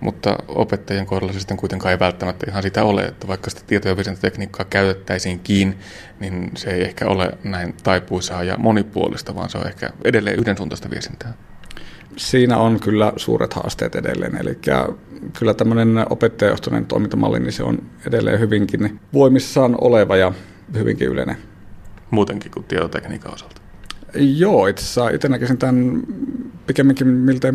[0.00, 3.88] mutta opettajien kohdalla se sitten kuitenkaan ei välttämättä ihan sitä ole, että vaikka sitä tieto-
[3.88, 5.78] ja viestintätekniikkaa käytettäisiinkin,
[6.20, 10.90] niin se ei ehkä ole näin taipuisaa ja monipuolista, vaan se on ehkä edelleen yhdensuuntaista
[10.90, 11.32] viestintää.
[12.16, 14.58] Siinä on kyllä suuret haasteet edelleen, eli
[15.38, 20.32] kyllä tämmöinen opettajajohtoinen toimintamalli, niin se on edelleen hyvinkin voimissaan oleva ja
[20.74, 21.36] hyvinkin yleinen
[22.10, 23.60] muutenkin kuin tietotekniikan osalta?
[24.14, 26.02] Joo, itse asiassa itse näkisin tämän
[26.66, 27.52] pikemminkin miltei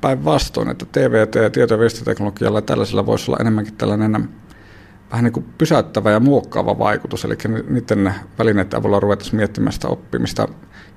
[0.00, 4.28] päinvastoin, että TVT ja tieto- ja viestintäteknologialla ja tällaisella voisi olla enemmänkin tällainen
[5.10, 7.34] vähän niin kuin pysäyttävä ja muokkaava vaikutus, eli
[7.68, 10.48] niiden välineiden avulla ruvettaisiin miettimään sitä oppimista ja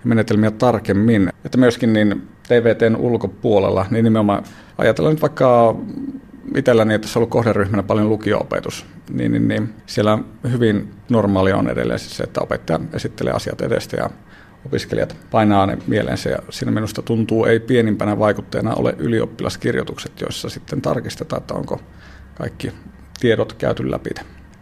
[0.03, 1.29] menetelmiä tarkemmin.
[1.45, 4.43] Että myöskin niin TVTn ulkopuolella, niin nimenomaan
[4.77, 5.75] ajatellaan nyt vaikka
[6.55, 10.19] itselläni, että tässä ollut kohderyhmänä paljon lukio-opetus, niin, niin, niin siellä
[10.51, 14.09] hyvin normaalia on edelleen siis se, että opettaja esittelee asiat edestä ja
[14.65, 20.81] opiskelijat painaa ne mieleensä ja siinä minusta tuntuu ei pienimpänä vaikutteena ole ylioppilaskirjoitukset, joissa sitten
[20.81, 21.81] tarkistetaan, että onko
[22.37, 22.71] kaikki
[23.19, 24.09] tiedot käyty läpi.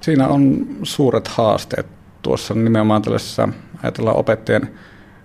[0.02, 1.86] Siinä on suuret haasteet
[2.22, 3.50] tuossa nimenomaan tällaisessa,
[3.84, 4.70] ajatellaan opettajien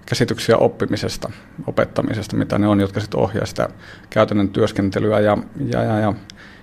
[0.06, 1.30] käsityksiä oppimisesta,
[1.66, 3.68] opettamisesta, mitä ne on, jotka sitten ohjaa sitä
[4.10, 6.14] käytännön työskentelyä ja, ja, ja, ja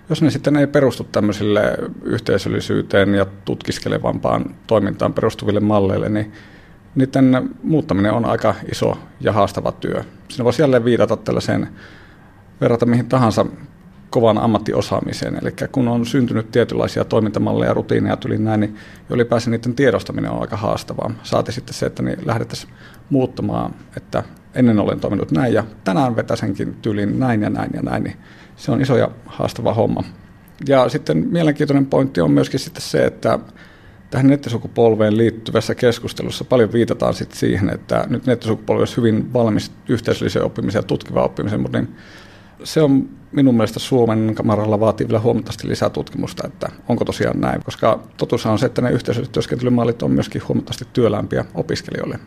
[0.10, 6.32] jos ne sitten ei perustu tämmöisille yhteisöllisyyteen ja tutkiskelevampaan toimintaan perustuville malleille, niin
[6.96, 10.04] niiden muuttaminen on aika iso ja haastava työ.
[10.30, 11.68] Siinä voisi jälleen viitata tällaiseen,
[12.62, 13.46] verrata mihin tahansa
[14.10, 15.38] kovan ammattiosaamiseen.
[15.42, 18.76] Eli kun on syntynyt tietynlaisia toimintamalleja, rutiineja tuli näin, niin
[19.10, 21.12] ylipäänsä niiden tiedostaminen on aika haastavaa.
[21.24, 22.74] Saati sitten se, että niin lähdettäisiin
[23.10, 28.04] muuttamaan, että ennen olen toiminut näin ja tänään vetäisenkin tyylin näin ja näin ja näin,
[28.04, 28.16] niin
[28.56, 30.04] se on iso ja haastava homma.
[30.68, 33.40] Ja sitten mielenkiintoinen pointti on myöskin sitten se, että
[34.12, 40.46] tähän nettisukupolveen liittyvässä keskustelussa paljon viitataan sit siihen, että nyt nettisukupolvi olisi hyvin valmis yhteisölliseen
[40.46, 41.96] oppimiseen ja tutkivaan oppimiseen, mutta niin
[42.64, 47.64] se on minun mielestä Suomen kamaralla vaatii vielä huomattavasti lisää tutkimusta, että onko tosiaan näin,
[47.64, 52.20] koska totuus on se, että ne yhteisölliset työskentelymallit on myöskin huomattavasti työlämpiä opiskelijoille.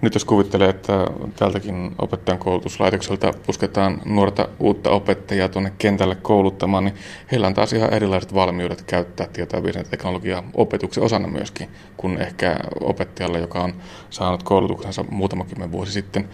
[0.00, 6.94] Nyt jos kuvittelee, että tältäkin opettajan koulutuslaitokselta pusketaan nuorta uutta opettajaa tuonne kentälle kouluttamaan, niin
[7.32, 12.56] heillä on taas ihan erilaiset valmiudet käyttää tieto- ja teknologiaa opetuksen osana myöskin, kuin ehkä
[12.80, 13.74] opettajalla, joka on
[14.10, 16.28] saanut koulutuksensa muutama kymmen vuosi sitten.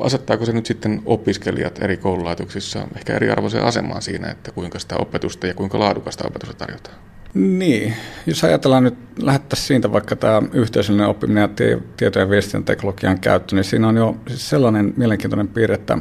[0.00, 5.46] Asettaako se nyt sitten opiskelijat eri koululaitoksissa ehkä eriarvoiseen asemaan siinä, että kuinka sitä opetusta
[5.46, 7.13] ja kuinka laadukasta opetusta tarjotaan?
[7.34, 7.94] Niin,
[8.26, 11.48] jos ajatellaan nyt, lähettäisiin siitä vaikka tämä yhteisöllinen oppiminen ja
[11.96, 15.98] tieto- ja viestintäteknologian käyttö, niin siinä on jo siis sellainen mielenkiintoinen piirre, että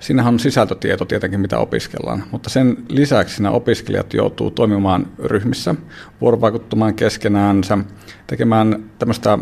[0.00, 5.74] Siinähän on sisältötieto tietenkin, mitä opiskellaan, mutta sen lisäksi nämä opiskelijat joutuu toimimaan ryhmissä,
[6.20, 7.78] vuorovaikuttamaan keskenäänsä,
[8.26, 9.38] tekemään tämmöistä,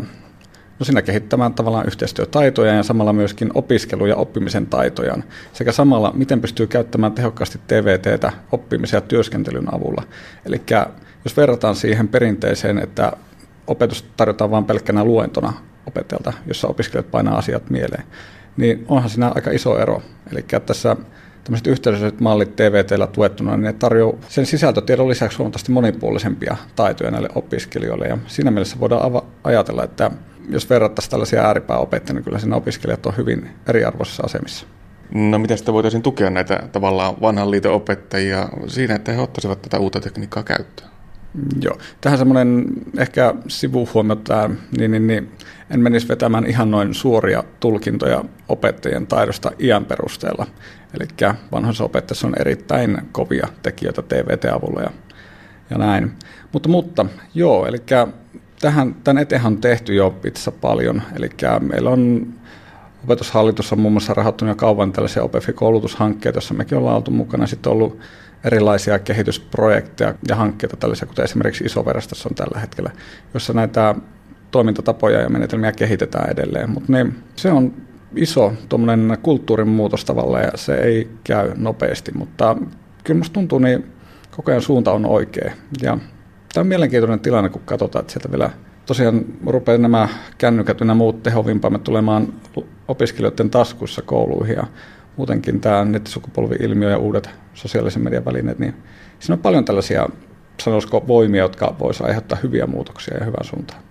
[0.79, 5.17] no siinä kehittämään tavallaan yhteistyötaitoja ja samalla myöskin opiskelu- ja oppimisen taitoja,
[5.53, 10.03] sekä samalla miten pystyy käyttämään tehokkaasti TVTtä oppimisen ja työskentelyn avulla.
[10.45, 10.61] Eli
[11.23, 13.13] jos verrataan siihen perinteiseen, että
[13.67, 15.53] opetus tarjotaan vain pelkkänä luentona
[15.87, 18.03] opettajalta, jossa opiskelijat painaa asiat mieleen,
[18.57, 20.01] niin onhan siinä aika iso ero.
[20.31, 20.95] Eli tässä
[21.43, 27.29] tämmöiset yhteisölliset mallit TVTllä tuettuna, niin ne tarjoaa sen sisältötiedon lisäksi huomattavasti monipuolisempia taitoja näille
[27.35, 28.07] opiskelijoille.
[28.07, 30.11] Ja siinä mielessä voidaan ajatella, että
[30.49, 34.67] jos verrattaisiin tällaisia ääripääopettajia, niin kyllä siinä opiskelijat on hyvin eriarvoisissa asemissa.
[35.13, 39.79] No miten sitä voitaisiin tukea näitä tavallaan vanhan liiton opettajia siinä, että he ottaisivat tätä
[39.79, 40.89] uutta tekniikkaa käyttöön?
[41.61, 42.65] Joo, tähän semmoinen
[42.97, 45.31] ehkä sivuhuomio tämä, niin, niin, niin
[45.69, 50.45] en menisi vetämään ihan noin suoria tulkintoja opettajien taidosta iän perusteella.
[50.93, 51.07] Eli
[51.51, 54.91] vanhoissa opettajissa on erittäin kovia tekijöitä TVT-avulla ja,
[55.69, 56.11] ja näin.
[56.51, 57.77] Mutta, mutta joo, eli
[58.59, 61.01] tähän, tämän eteen on tehty jo itse paljon.
[61.15, 62.33] Eli meillä on
[63.03, 67.47] opetushallitus on muun muassa rahoittanut jo kauan tällaisia OPEFI-koulutushankkeita, joissa mekin ollaan oltu mukana.
[67.47, 67.99] Sitten on ollut
[68.43, 72.91] erilaisia kehitysprojekteja ja hankkeita tällaisia, kuten esimerkiksi Isoverastossa on tällä hetkellä,
[73.33, 73.95] jossa näitä
[74.51, 76.69] toimintatapoja ja menetelmiä kehitetään edelleen.
[76.69, 77.73] Mutta niin, se on
[78.15, 78.53] iso
[79.21, 82.57] kulttuurin muutos tavallaan ja se ei käy nopeasti, mutta
[83.03, 83.85] kyllä musta tuntuu, niin
[84.31, 85.53] koko ajan suunta on oikea.
[85.81, 85.97] Ja
[86.53, 88.49] tämä on mielenkiintoinen tilanne, kun katsotaan, että sieltä vielä
[88.85, 92.33] tosiaan rupeaa nämä kännykät ja muut tehovimpaamme tulemaan
[92.87, 94.63] opiskelijoiden taskuissa kouluihin ja
[95.17, 98.73] muutenkin tämä nettisukupolvi-ilmiö ja uudet sosiaalisen median välineet, niin
[99.19, 100.09] siinä on paljon tällaisia,
[100.61, 103.81] sanoisiko, voimia, jotka voisivat aiheuttaa hyviä muutoksia ja hyvän suuntaan.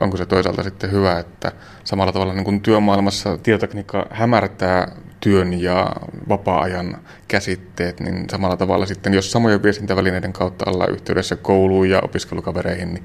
[0.00, 1.52] Onko se toisaalta sitten hyvä, että
[1.84, 5.92] samalla tavalla niin kuin työmaailmassa tietotekniikka hämärtää työn ja
[6.28, 6.96] vapaa-ajan
[7.28, 13.04] käsitteet, niin samalla tavalla sitten, jos samojen viestintävälineiden kautta ollaan yhteydessä kouluun ja opiskelukavereihin, niin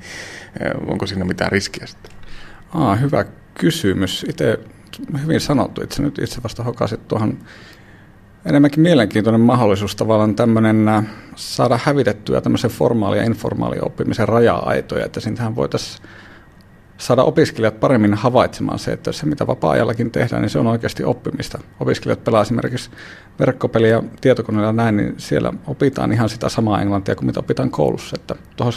[0.60, 2.12] eh, onko siinä mitään riskiä sitten?
[2.74, 4.26] Aa, hyvä kysymys.
[4.30, 4.60] Itse
[5.24, 5.82] hyvin sanottu.
[5.82, 7.38] Itse nyt itse vasta hokasit tuohon
[8.46, 11.06] enemmänkin mielenkiintoinen mahdollisuus tavallaan tämmöinen äh,
[11.36, 16.08] saada hävitettyä tämmöisen formaali- ja informaali oppimisen raja-aitoja, että siinähän voitaisiin
[16.98, 21.60] saada opiskelijat paremmin havaitsemaan se, että se mitä vapaa-ajallakin tehdään, niin se on oikeasti oppimista.
[21.80, 22.90] Opiskelijat pelaa esimerkiksi
[23.40, 28.16] verkkopeliä tietokoneella näin, niin siellä opitaan ihan sitä samaa englantia kuin mitä opitaan koulussa.
[28.20, 28.74] Että tuohon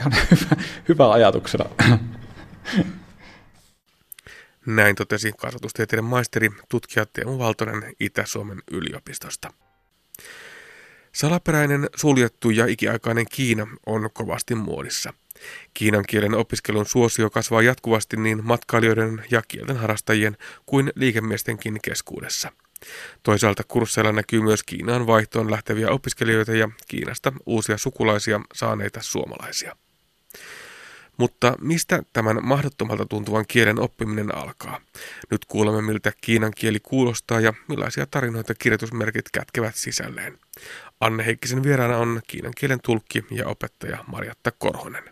[0.00, 1.64] ihan hyvä, hyvä ajatuksena.
[4.66, 9.52] Näin totesi kasvatustieteiden maisteri tutkija Teemu Valtonen Itä-Suomen yliopistosta.
[11.12, 15.12] Salaperäinen, suljettu ja ikiaikainen Kiina on kovasti muodissa.
[15.74, 22.52] Kiinan kielen opiskelun suosio kasvaa jatkuvasti niin matkailijoiden ja kielten harrastajien kuin liikemiestenkin keskuudessa.
[23.22, 29.76] Toisaalta kursseilla näkyy myös Kiinaan vaihtoon lähteviä opiskelijoita ja Kiinasta uusia sukulaisia saaneita suomalaisia.
[31.16, 34.80] Mutta mistä tämän mahdottomalta tuntuvan kielen oppiminen alkaa?
[35.30, 40.38] Nyt kuulemme, miltä kiinan kieli kuulostaa ja millaisia tarinoita kirjoitusmerkit kätkevät sisälleen.
[41.00, 45.04] Anne Heikkisen vieraana on kiinan kielen tulkki ja opettaja Marjatta Korhonen.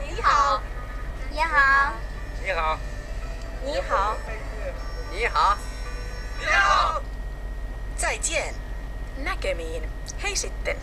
[0.00, 0.62] Ni hao.
[1.30, 1.92] Ni hao.
[2.42, 2.78] Ni hao.
[3.64, 4.18] Ni hao.
[5.12, 5.56] Ni hao.
[6.38, 7.02] Ni hao.
[9.18, 9.82] Näkemiin.
[10.22, 10.76] Hei sitten.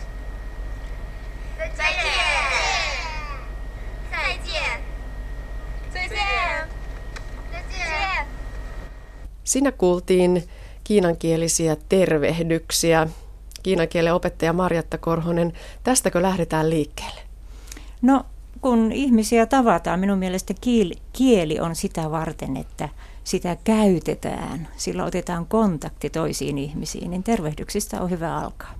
[1.76, 2.89] 再见。
[4.19, 4.81] 再见。
[5.93, 6.17] 再见。
[7.51, 8.27] 再见。
[9.43, 10.43] Siinä kuultiin
[10.83, 13.07] kiinankielisiä tervehdyksiä.
[13.63, 15.53] Kiinankielen opettaja Marjatta Korhonen,
[15.83, 17.21] tästäkö lähdetään liikkeelle?
[18.01, 18.23] No,
[18.61, 22.89] kun ihmisiä tavataan, minun mielestä kieli, kieli on sitä varten, että
[23.23, 28.73] sitä käytetään, sillä otetaan kontakti toisiin ihmisiin, niin tervehdyksistä on hyvä alkaa.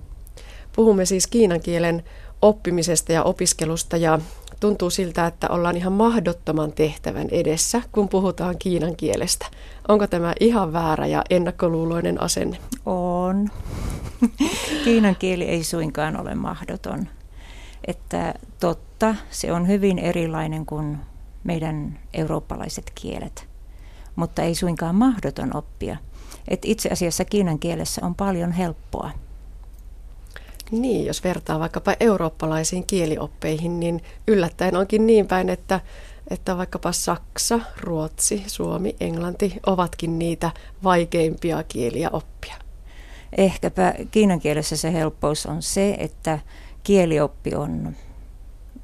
[0.76, 2.04] Puhumme siis kiinan kielen
[2.42, 4.18] oppimisesta ja opiskelusta ja
[4.61, 9.45] tuntuu siltä, että ollaan ihan mahdottoman tehtävän edessä, kun puhutaan kiinan kielestä.
[9.87, 12.57] Onko tämä ihan väärä ja ennakkoluuloinen asenne?
[12.85, 13.49] On.
[14.85, 17.07] Kiinan kieli ei suinkaan ole mahdoton.
[17.87, 20.97] Että totta, se on hyvin erilainen kuin
[21.43, 23.47] meidän eurooppalaiset kielet,
[24.15, 25.97] mutta ei suinkaan mahdoton oppia.
[26.47, 29.11] Et itse asiassa kiinan kielessä on paljon helppoa.
[30.71, 35.79] Niin, jos vertaa vaikkapa eurooppalaisiin kielioppeihin, niin yllättäen onkin niin päin, että,
[36.29, 40.51] että vaikkapa Saksa, Ruotsi, Suomi, Englanti ovatkin niitä
[40.83, 42.55] vaikeimpia kieliä oppia.
[43.37, 46.39] Ehkäpä kiinan kielessä se helppous on se, että
[46.83, 47.95] kielioppi on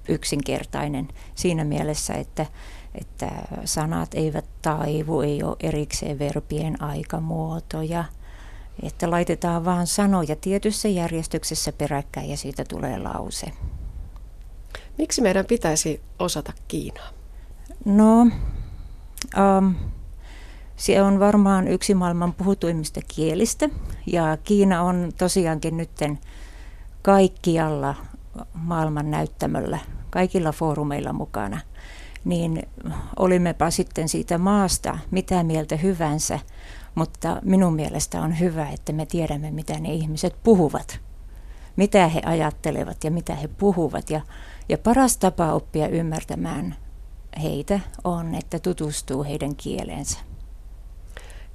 [0.10, 2.46] yksinkertainen siinä mielessä, että,
[2.96, 3.32] että
[3.66, 8.04] sanat eivät taivu, ei ole erikseen verbien aikamuotoja,
[8.84, 13.48] että laitetaan vaan sanoja tietyssä järjestyksessä peräkkäin ja siitä tulee lause.
[14.98, 17.10] Miksi meidän pitäisi osata Kiinaa?
[17.86, 19.76] No, um,
[20.76, 23.70] se on varmaan yksi maailman puhutuimmista kielistä
[24.06, 26.20] ja Kiina on tosiaankin nytten
[27.02, 27.96] kaikkialla
[28.54, 31.60] maailman näyttämöllä, kaikilla foorumeilla mukana.
[32.26, 32.68] Niin
[33.20, 36.40] olimmepa sitten siitä maasta mitä mieltä hyvänsä,
[36.98, 41.00] mutta minun mielestä on hyvä, että me tiedämme, mitä ne ihmiset puhuvat.
[41.76, 44.10] Mitä he ajattelevat ja mitä he puhuvat.
[44.10, 44.22] Ja,
[44.70, 46.76] ja paras tapa oppia ymmärtämään
[47.42, 50.20] heitä on, että tutustuu heidän kieleensä.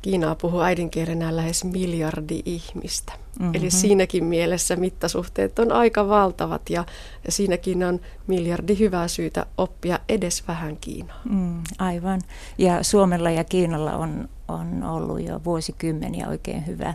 [0.03, 3.13] Kiinaa puhuu äidinkielenään lähes miljardi ihmistä.
[3.13, 3.55] Mm-hmm.
[3.55, 6.85] Eli siinäkin mielessä mittasuhteet on aika valtavat ja,
[7.25, 11.21] ja siinäkin on miljardi hyvää syytä oppia edes vähän Kiinaa.
[11.31, 12.21] Mm, aivan.
[12.59, 16.95] Ja Suomella ja Kiinalla on, on ollut jo vuosikymmeniä oikein hyvä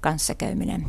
[0.00, 0.86] kanssakäyminen.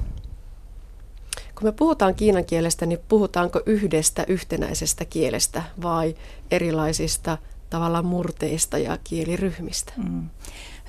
[1.55, 6.15] Kun me puhutaan kiinan kielestä, niin puhutaanko yhdestä yhtenäisestä kielestä vai
[6.51, 7.37] erilaisista
[7.69, 9.93] tavallaan murteista ja kieliryhmistä?
[9.97, 10.29] Mm.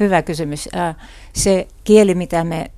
[0.01, 0.68] Hyvä kysymys.
[1.32, 2.70] Se kieli, mitä me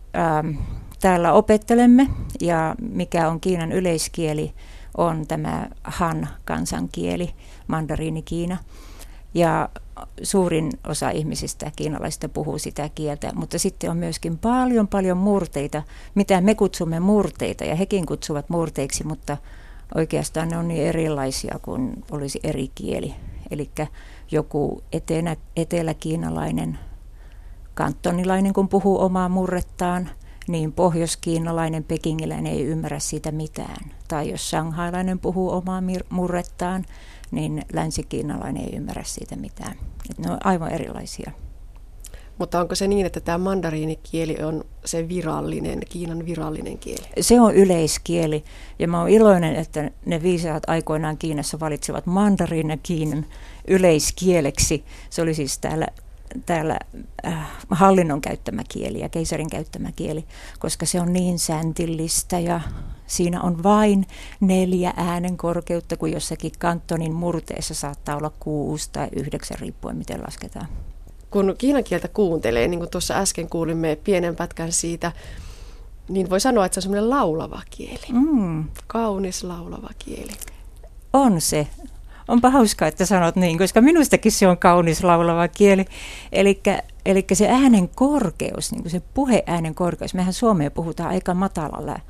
[1.01, 2.09] täällä opettelemme
[2.41, 4.53] ja mikä on Kiinan yleiskieli,
[4.97, 7.31] on tämä Han kansankieli,
[7.67, 8.57] mandariini Kiina.
[9.35, 9.69] Ja
[10.23, 15.83] suurin osa ihmisistä kiinalaisista puhuu sitä kieltä, mutta sitten on myöskin paljon paljon murteita,
[16.15, 19.37] mitä me kutsumme murteita ja hekin kutsuvat murteiksi, mutta
[19.95, 23.15] oikeastaan ne on niin erilaisia kuin olisi eri kieli.
[23.51, 23.71] Eli
[24.31, 26.79] joku etelä, eteläkiinalainen
[27.83, 30.11] kantonilainen, kun puhuu omaa murrettaan,
[30.49, 33.93] niin pohjoiskiinalainen, pekingiläinen ei ymmärrä siitä mitään.
[34.09, 36.85] Tai jos shanghailainen puhuu omaa murrettaan,
[37.31, 39.77] niin länsikiinalainen ei ymmärrä siitä mitään.
[40.11, 41.31] Et ne on aivan erilaisia.
[42.39, 47.07] Mutta onko se niin, että tämä mandariinikieli on se virallinen, Kiinan virallinen kieli?
[47.21, 48.45] Se on yleiskieli
[48.79, 53.27] ja mä oon iloinen, että ne viisaat aikoinaan Kiinassa valitsivat mandariinin Kiinan
[53.69, 54.85] yleiskieleksi.
[55.11, 55.87] Se oli siis täällä
[56.47, 56.79] täällä
[57.27, 60.25] äh, hallinnon käyttämä kieli ja keisarin käyttämä kieli,
[60.59, 62.61] koska se on niin säntillistä ja
[63.07, 64.07] siinä on vain
[64.41, 70.67] neljä äänen korkeutta, kun jossakin kantonin murteessa saattaa olla kuusi tai yhdeksän riippuen miten lasketaan.
[71.31, 75.13] Kun kiinan kieltä kuuntelee, niin kuin tuossa äsken kuulimme pienen pätkän siitä,
[76.09, 78.07] niin voi sanoa, että se on semmoinen laulava kieli.
[78.13, 78.65] Mm.
[78.87, 80.33] Kaunis laulava kieli.
[81.13, 81.67] On se
[82.29, 85.85] onpa hauskaa, että sanot niin, koska minustakin se on kaunis laulava kieli.
[87.05, 92.01] Eli se äänen korkeus, niin kuin se puheäänen korkeus, mehän Suomeen puhutaan aika matalalla,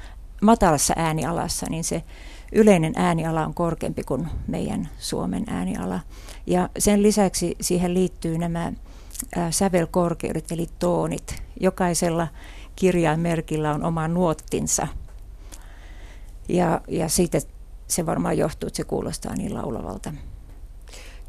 [0.42, 2.02] matalassa äänialassa, niin se
[2.52, 6.00] yleinen ääniala on korkeampi kuin meidän Suomen ääniala.
[6.46, 8.72] Ja sen lisäksi siihen liittyy nämä
[9.50, 11.42] sävelkorkeudet, eli toonit.
[11.60, 12.28] Jokaisella
[12.76, 14.88] kirjainmerkillä on oma nuottinsa.
[16.48, 17.38] Ja, ja siitä
[17.93, 20.14] se varmaan johtuu, että se kuulostaa niin laulavalta.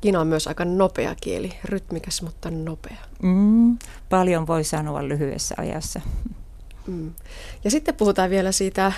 [0.01, 2.97] Kiina on myös aika nopea kieli, rytmikäs, mutta nopea.
[3.21, 3.77] Mm,
[4.09, 6.01] paljon voi sanoa lyhyessä ajassa.
[6.87, 7.11] Mm.
[7.63, 8.91] Ja sitten puhutaan vielä siitä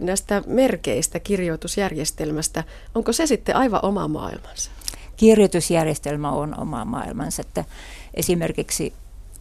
[0.00, 2.64] näistä merkeistä, kirjoitusjärjestelmästä.
[2.94, 4.70] Onko se sitten aivan oma maailmansa?
[5.16, 7.40] Kirjoitusjärjestelmä on oma maailmansa.
[7.40, 7.64] Että
[8.14, 8.92] esimerkiksi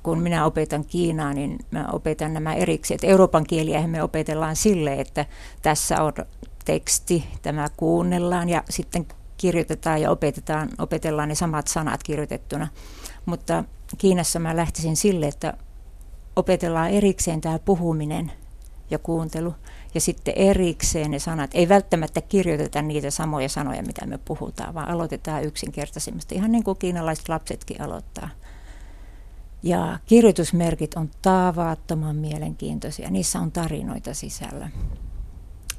[0.04, 2.96] kun minä opetan Kiinaa, niin mä opetan nämä erikseen.
[2.96, 5.26] Että Euroopan kieliä me opetellaan sille, että
[5.62, 6.14] tässä on
[6.68, 9.08] teksti, tämä kuunnellaan ja sitten
[9.38, 12.68] kirjoitetaan ja opetetaan, opetellaan ne samat sanat kirjoitettuna.
[13.26, 13.64] Mutta
[13.98, 15.54] Kiinassa mä lähtisin sille, että
[16.36, 18.32] opetellaan erikseen tämä puhuminen
[18.90, 19.56] ja kuuntelu
[19.94, 21.52] ja sitten erikseen ne sanat.
[21.54, 26.78] Ei välttämättä kirjoiteta niitä samoja sanoja, mitä me puhutaan, vaan aloitetaan yksinkertaisimmasta, ihan niin kuin
[26.78, 28.30] kiinalaiset lapsetkin aloittaa.
[29.64, 34.70] Ja kirjoitusmerkit on tavattoman mielenkiintoisia, niissä on tarinoita sisällä.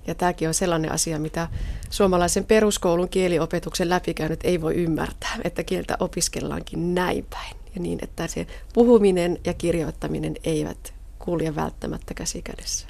[0.08, 1.48] Ja tämäkin on sellainen asia, mitä
[1.90, 7.56] suomalaisen peruskoulun kieliopetuksen läpikäynyt ei voi ymmärtää, että kieltä opiskellaankin näin päin.
[7.74, 12.86] Ja niin, että se puhuminen ja kirjoittaminen eivät kulje välttämättä käsi kädessä.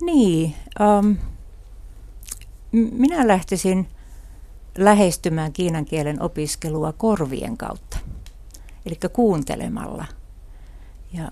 [0.00, 0.54] Niin,
[1.00, 1.16] um,
[2.72, 3.88] minä lähtisin
[4.78, 7.98] lähestymään kiinan kielen opiskelua korvien kautta,
[8.86, 10.04] eli kuuntelemalla.
[11.12, 11.30] Ja,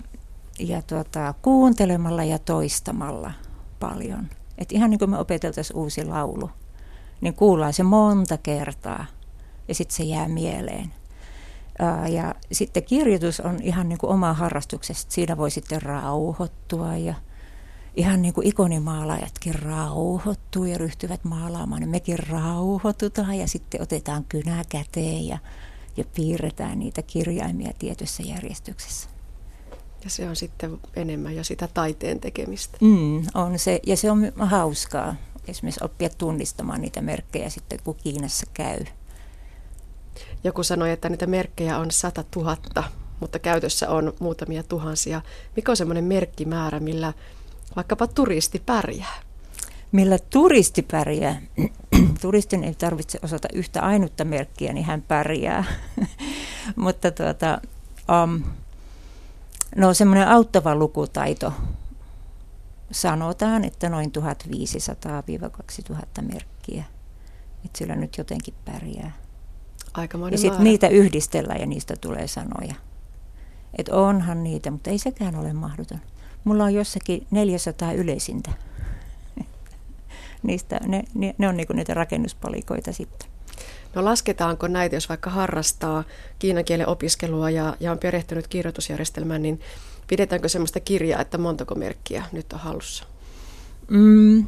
[0.58, 3.32] ja tuota, kuuntelemalla ja toistamalla
[3.80, 4.28] paljon.
[4.58, 6.50] Et ihan niin kuin me opeteltaisiin uusi laulu,
[7.20, 9.06] niin kuullaan se monta kertaa
[9.68, 10.92] ja sitten se jää mieleen.
[12.08, 15.12] Ja sitten kirjoitus on ihan niin kuin oma harrastuksesta.
[15.12, 17.14] Siinä voi sitten rauhoittua ja
[17.96, 21.80] ihan niin kuin ikonimaalaajatkin rauhoittuu ja ryhtyvät maalaamaan.
[21.80, 25.38] Niin mekin rauhoitutaan ja sitten otetaan kynä käteen ja,
[25.96, 29.15] ja piirretään niitä kirjaimia tietyssä järjestyksessä.
[30.04, 32.78] Ja se on sitten enemmän jo sitä taiteen tekemistä.
[32.80, 35.16] Mm, on se, ja se on hauskaa
[35.48, 38.84] esimerkiksi oppia tunnistamaan niitä merkkejä sitten, kun Kiinassa käy.
[40.44, 42.84] Joku sanoi, että niitä merkkejä on sata tuhatta,
[43.20, 45.22] mutta käytössä on muutamia tuhansia.
[45.56, 47.12] Mikä on semmoinen merkkimäärä, millä
[47.76, 49.22] vaikkapa turisti pärjää?
[49.92, 51.42] Millä turisti pärjää?
[52.20, 55.64] Turistin ei tarvitse osata yhtä ainutta merkkiä, niin hän pärjää.
[56.76, 57.60] mutta tuota,
[58.24, 58.42] um,
[59.76, 61.52] no semmoinen auttava lukutaito.
[62.90, 64.12] Sanotaan, että noin
[65.90, 66.84] 1500-2000 merkkiä.
[67.64, 69.12] Että sillä nyt jotenkin pärjää.
[69.94, 72.74] Aikamoinen ja sitten niitä yhdistellään ja niistä tulee sanoja.
[73.78, 75.98] Että onhan niitä, mutta ei sekään ole mahdoton.
[76.44, 78.50] Mulla on jossakin 400 yleisintä.
[80.42, 83.35] Niistä, ne, ne, ne on niinku niitä rakennuspalikoita sitten.
[83.96, 86.04] No lasketaanko näitä, jos vaikka harrastaa
[86.38, 89.60] kiinan kielen opiskelua ja, ja on perehtynyt kirjoitusjärjestelmään, niin
[90.06, 93.04] pidetäänkö sellaista kirjaa, että montako merkkiä nyt on hallussa?
[93.88, 94.46] Mm,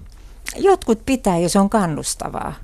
[0.57, 2.55] jotkut pitää, jos on kannustavaa.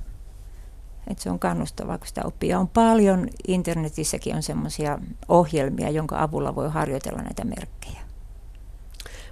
[1.07, 2.49] Että se on kannustavaa, kun sitä oppii.
[2.49, 8.01] Ja on paljon, internetissäkin on semmoisia ohjelmia, jonka avulla voi harjoitella näitä merkkejä.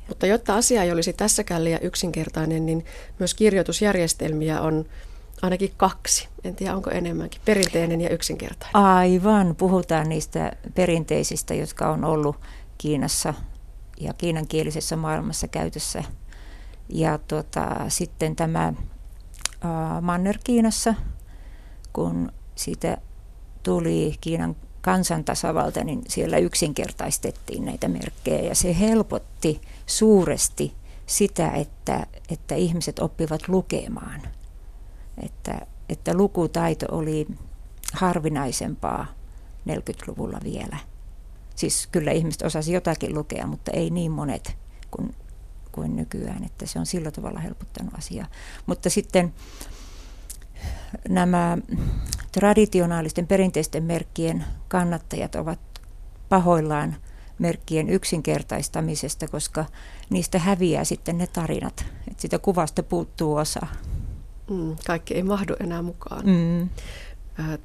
[0.07, 2.85] Mutta jotta asia ei olisi tässäkään liian yksinkertainen, niin
[3.19, 4.85] myös kirjoitusjärjestelmiä on
[5.43, 6.27] ainakin kaksi.
[6.43, 7.41] En tiedä, onko enemmänkin.
[7.45, 8.75] Perinteinen ja yksinkertainen.
[8.75, 9.55] Aivan.
[9.55, 12.35] Puhutaan niistä perinteisistä, jotka on ollut
[12.77, 13.33] Kiinassa
[13.99, 16.03] ja kiinankielisessä maailmassa käytössä.
[16.89, 20.93] Ja tuota, sitten tämä uh, Manner-Kiinassa,
[21.93, 22.97] kun siitä
[23.63, 30.73] tuli Kiinan kansantasavalta, niin siellä yksinkertaistettiin näitä merkkejä ja se helpotti suuresti
[31.05, 34.21] sitä, että, että ihmiset oppivat lukemaan.
[35.17, 37.27] Että, että lukutaito oli
[37.93, 39.05] harvinaisempaa
[39.69, 40.77] 40-luvulla vielä.
[41.55, 44.57] Siis kyllä ihmiset osasi jotakin lukea, mutta ei niin monet
[44.91, 45.15] kuin,
[45.71, 48.27] kuin nykyään, että se on sillä tavalla helpottanut asiaa.
[48.65, 49.33] Mutta sitten
[51.09, 51.57] nämä
[52.31, 55.59] traditionaalisten perinteisten merkkien kannattajat ovat
[56.29, 56.95] pahoillaan
[57.39, 59.65] merkkien yksinkertaistamisesta, koska
[60.09, 61.85] niistä häviää sitten ne tarinat.
[62.07, 63.67] Että sitä kuvasta puuttuu osa.
[64.49, 66.25] Mm, kaikki ei mahdu enää mukaan.
[66.25, 66.69] Mm.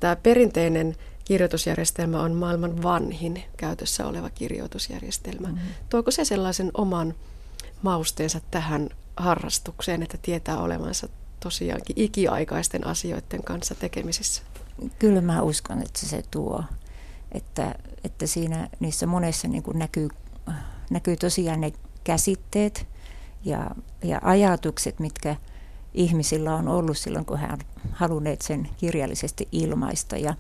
[0.01, 5.49] Tämä perinteinen kirjoitusjärjestelmä on maailman vanhin käytössä oleva kirjoitusjärjestelmä.
[5.49, 5.59] Mm.
[5.89, 7.15] Tuoko se sellaisen oman
[7.83, 11.09] mausteensa tähän harrastukseen, että tietää olevansa
[11.41, 14.43] tosiaankin ikiaikaisten asioiden kanssa tekemisissä?
[14.99, 16.65] Kyllä mä uskon, että se tuo.
[17.33, 17.75] Että,
[18.05, 20.09] että siinä niissä monessa niin kuin näkyy,
[20.91, 21.73] näkyy tosiaan ne
[22.05, 22.87] käsitteet
[23.45, 23.71] ja,
[24.05, 25.37] ja ajatukset, mitkä
[25.99, 27.59] ihmisillä on ollut silloin, kun he on
[27.93, 30.17] halunneet sen kirjallisesti ilmaista.
[30.17, 30.35] Ja,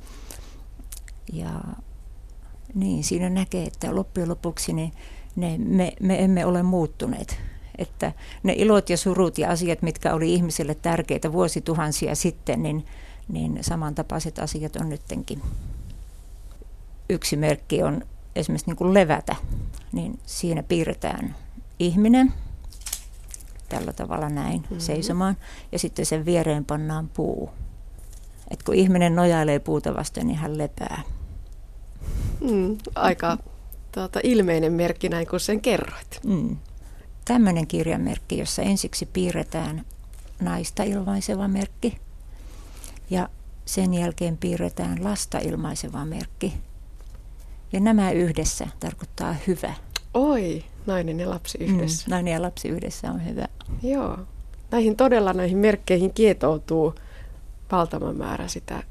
[1.32, 1.60] ja
[2.74, 4.92] niin, siinä näkee, että loppujen lopuksi niin
[5.36, 7.40] ne, me, me emme ole muuttuneet
[7.78, 12.86] että ne ilot ja surut ja asiat, mitkä oli ihmisille tärkeitä vuosituhansia sitten, niin,
[13.28, 15.42] niin samantapaiset asiat on nyttenkin.
[17.10, 18.02] Yksi merkki on
[18.36, 19.36] esimerkiksi niin kuin levätä,
[19.92, 21.34] niin siinä piirretään
[21.78, 22.32] ihminen
[23.68, 24.80] tällä tavalla näin mm-hmm.
[24.80, 25.36] seisomaan
[25.72, 27.50] ja sitten sen viereen pannaan puu.
[28.50, 31.02] Et kun ihminen nojailee puuta vasten, niin hän lepää.
[32.40, 33.38] Mm, aika
[33.92, 36.20] tuota, ilmeinen merkki näin, kun sen kerroit.
[36.24, 36.56] Mm
[37.28, 39.84] tämmöinen kirjamerkki, jossa ensiksi piirretään
[40.40, 41.98] naista ilmaiseva merkki
[43.10, 43.28] ja
[43.64, 46.54] sen jälkeen piirretään lasta ilmaiseva merkki.
[47.72, 49.74] Ja nämä yhdessä tarkoittaa hyvä.
[50.14, 52.06] Oi, nainen ja lapsi mm, yhdessä.
[52.06, 53.48] Mm, nainen ja lapsi yhdessä on hyvä.
[53.82, 54.18] Joo.
[54.70, 56.94] Näihin todella näihin merkkeihin kietoutuu
[57.72, 58.82] valtava määrä sitä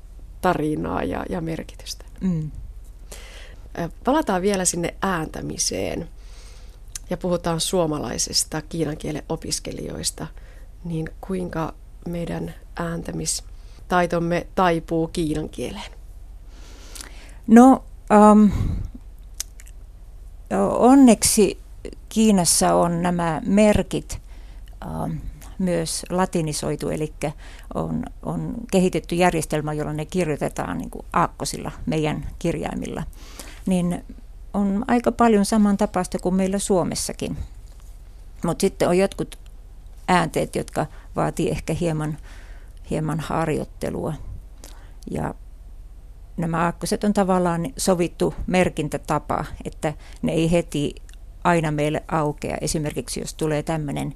[0.41, 2.06] tarinaa ja, ja merkitystä.
[2.22, 2.52] Mm.
[4.04, 6.10] Palataan vielä sinne ääntämiseen
[7.10, 10.28] ja puhutaan suomalaisista kiinan kielen opiskelijoista,
[10.84, 11.74] niin kuinka
[12.08, 15.91] meidän ääntämistaitomme taipuu kiinan kieleen?
[17.48, 17.84] No
[18.34, 18.52] um,
[20.78, 21.58] onneksi
[22.10, 24.22] Kiinassa on nämä merkit
[25.60, 27.14] myös latinisoitu, eli
[27.74, 33.03] on, on kehitetty järjestelmä, jolla ne kirjoitetaan niin kuin aakkosilla meidän kirjaimilla.
[33.66, 34.05] Niin
[34.53, 37.38] on aika paljon samantapaista kuin meillä Suomessakin.
[38.45, 39.39] Mutta sitten on jotkut
[40.08, 40.86] äänteet, jotka
[41.16, 42.18] vaatii ehkä hieman,
[42.89, 44.14] hieman harjoittelua.
[45.12, 45.34] Ja
[46.38, 50.95] nämä aakkoset on tavallaan sovittu merkintätapa, että ne ei heti
[51.48, 52.58] aina meille aukea.
[52.62, 54.16] Esimerkiksi jos tulee tämmöinen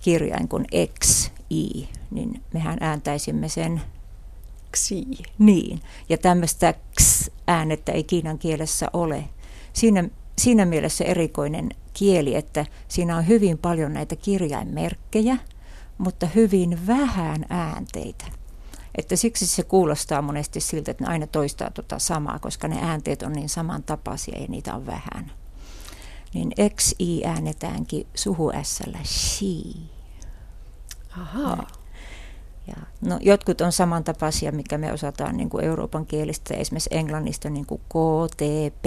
[0.00, 0.66] kirjain kuin
[1.00, 3.82] X, I, niin mehän ääntäisimme sen
[4.76, 5.06] Xi.
[5.38, 9.24] Niin, ja tämmöistä X-äänettä ei kiinan kielessä ole.
[9.72, 10.08] Siinä,
[10.38, 15.36] siinä mielessä erikoinen kieli, että siinä on hyvin paljon näitä kirjainmerkkejä,
[15.98, 18.24] mutta hyvin vähän äänteitä.
[18.98, 23.22] Että siksi se kuulostaa monesti siltä, että ne aina toistaa tuota samaa, koska ne äänteet
[23.22, 25.32] on niin samantapaisia ja niitä on vähän.
[26.34, 29.80] Niin XI äänetäänkin suhu S-llä she.
[31.20, 31.66] Ahaa.
[32.66, 37.66] Ja, no, jotkut on samantapaisia, mikä me osataan niin kuin Euroopan kielistä, esimerkiksi englannista niin
[37.66, 37.94] kuin K,
[38.36, 38.40] T,
[38.82, 38.84] P,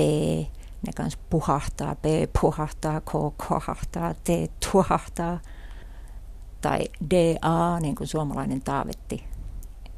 [0.88, 2.06] ne kanssa puhahtaa, P
[2.41, 3.12] puhahtaa, K
[3.48, 4.28] kohahtaa, T
[4.72, 5.39] tuhahtaa,
[6.62, 6.80] tai
[7.12, 9.24] DA, niin kuin suomalainen taavetti.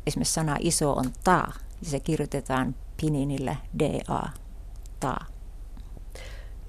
[0.08, 1.48] Esimerkiksi sana iso on ta,
[1.84, 4.30] ja se kirjoitetaan pininillä DA,
[5.00, 5.18] ta.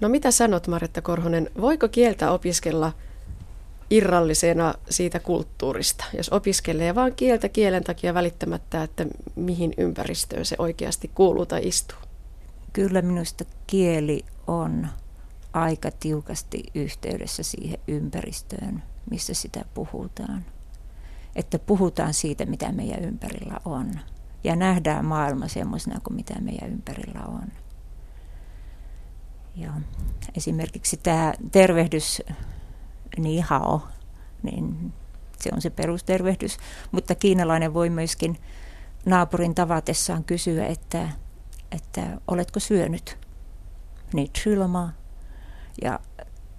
[0.01, 2.93] No mitä sanot Maretta Korhonen, voiko kieltä opiskella
[3.91, 11.11] irrallisena siitä kulttuurista, jos opiskelee vain kieltä kielen takia välittämättä, että mihin ympäristöön se oikeasti
[11.15, 11.99] kuuluu tai istuu?
[12.73, 14.89] Kyllä minusta kieli on
[15.53, 20.45] aika tiukasti yhteydessä siihen ympäristöön, missä sitä puhutaan.
[21.37, 23.91] Että puhutaan siitä, mitä meidän ympärillä on.
[24.45, 27.49] Ja nähdään maailma semmoisena kuin mitä meidän ympärillä on.
[29.59, 29.73] Ja
[30.37, 32.23] esimerkiksi tämä tervehdys
[33.17, 33.83] niin hao,
[34.43, 34.93] niin
[35.41, 36.57] se on se perustervehdys.
[36.93, 38.39] Mutta kiinalainen voi myöskin
[39.07, 41.09] naapurin tavatessaan kysyä, että,
[41.73, 43.19] että oletko syönyt?
[44.13, 44.93] Niin chilma.
[45.83, 46.01] Ja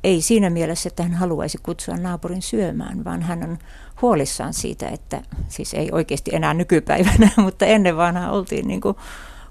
[0.04, 3.58] ei siinä mielessä, että hän haluaisi kutsua naapurin syömään, vaan hän on
[4.02, 8.98] huolissaan siitä, että siis ei oikeasti enää nykypäivänä, mutta ennen vanhaa oltiin niin kuin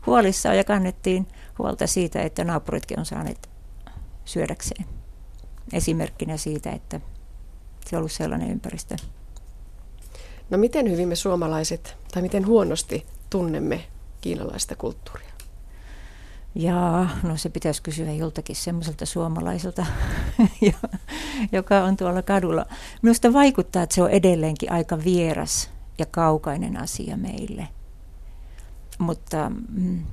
[0.06, 1.26] huolissaan ja kannettiin
[1.58, 3.48] huolta siitä, että naapuritkin on saaneet
[4.24, 4.84] syödäkseen.
[5.72, 7.00] Esimerkkinä siitä, että
[7.86, 8.96] se on ollut sellainen ympäristö.
[10.50, 13.84] No miten hyvin me suomalaiset, tai miten huonosti tunnemme
[14.20, 15.28] kiinalaista kulttuuria?
[16.54, 19.86] Ja no se pitäisi kysyä joltakin semmoiselta suomalaiselta,
[21.52, 22.66] joka on tuolla kadulla.
[23.02, 27.68] Minusta vaikuttaa, että se on edelleenkin aika vieras ja kaukainen asia meille.
[28.98, 30.04] Mutta mm,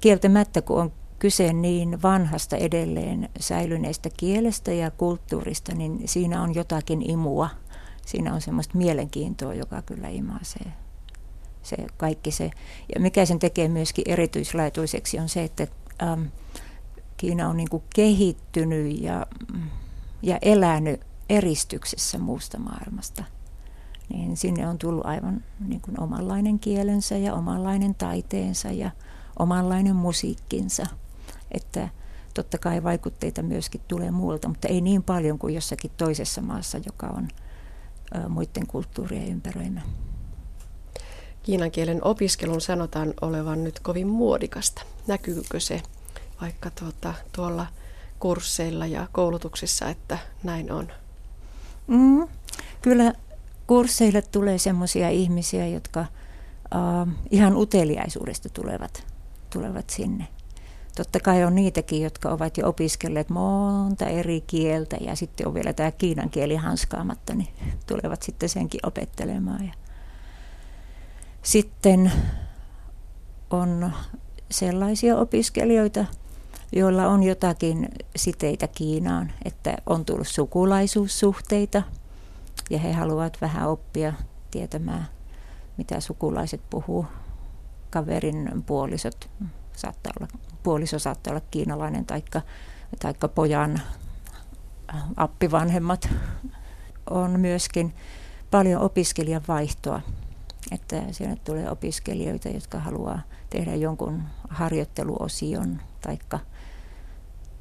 [0.00, 7.10] kieltämättä, kun on kyse niin vanhasta edelleen säilyneestä kielestä ja kulttuurista, niin siinä on jotakin
[7.10, 7.50] imua.
[8.06, 10.72] Siinä on semmoista mielenkiintoa, joka kyllä imaisee
[11.62, 12.50] se kaikki se.
[12.94, 15.66] Ja mikä sen tekee myöskin erityislaatuiseksi on se, että
[16.02, 16.22] ähm,
[17.16, 19.26] Kiina on niin kehittynyt ja,
[20.22, 23.24] ja elänyt eristyksessä muusta maailmasta.
[24.08, 28.90] Niin sinne on tullut aivan niin kuin omanlainen kielensä ja omanlainen taiteensa ja
[29.40, 30.86] omanlainen musiikkinsa.
[31.52, 31.88] Että
[32.34, 37.06] totta kai vaikutteita myöskin tulee muualta, mutta ei niin paljon kuin jossakin toisessa maassa, joka
[37.06, 37.28] on
[38.28, 39.80] muiden kulttuurien ympäröimä.
[41.42, 44.82] Kiinan kielen opiskelun sanotaan olevan nyt kovin muodikasta.
[45.06, 45.82] Näkyykö se
[46.40, 47.66] vaikka tuota, tuolla
[48.18, 50.88] kursseilla ja koulutuksissa, että näin on?
[51.86, 52.28] Mm,
[52.82, 53.12] kyllä
[53.66, 59.06] kursseille tulee sellaisia ihmisiä, jotka uh, ihan uteliaisuudesta tulevat,
[59.50, 60.28] tulevat sinne.
[60.96, 65.72] Totta kai on niitäkin, jotka ovat jo opiskelleet monta eri kieltä ja sitten on vielä
[65.72, 67.48] tämä kiinan kieli hanskaamatta, niin
[67.86, 69.66] tulevat sitten senkin opettelemaan.
[69.66, 69.72] Ja
[71.42, 72.12] sitten
[73.50, 73.92] on
[74.50, 76.04] sellaisia opiskelijoita,
[76.72, 81.82] joilla on jotakin siteitä Kiinaan, että on tullut sukulaisuussuhteita
[82.70, 84.12] ja he haluavat vähän oppia
[84.50, 85.08] tietämään,
[85.76, 87.06] mitä sukulaiset puhuu.
[87.90, 89.30] Kaverin puolisot
[89.76, 90.28] saattaa olla,
[90.62, 92.42] puoliso saattaa olla kiinalainen taikka,
[93.00, 93.82] taikka pojan
[95.16, 96.08] appivanhemmat.
[97.10, 97.94] On myöskin
[98.50, 100.00] paljon opiskelijan vaihtoa
[100.70, 103.20] että siellä tulee opiskelijoita, jotka haluaa
[103.50, 106.38] tehdä jonkun harjoitteluosion taikka,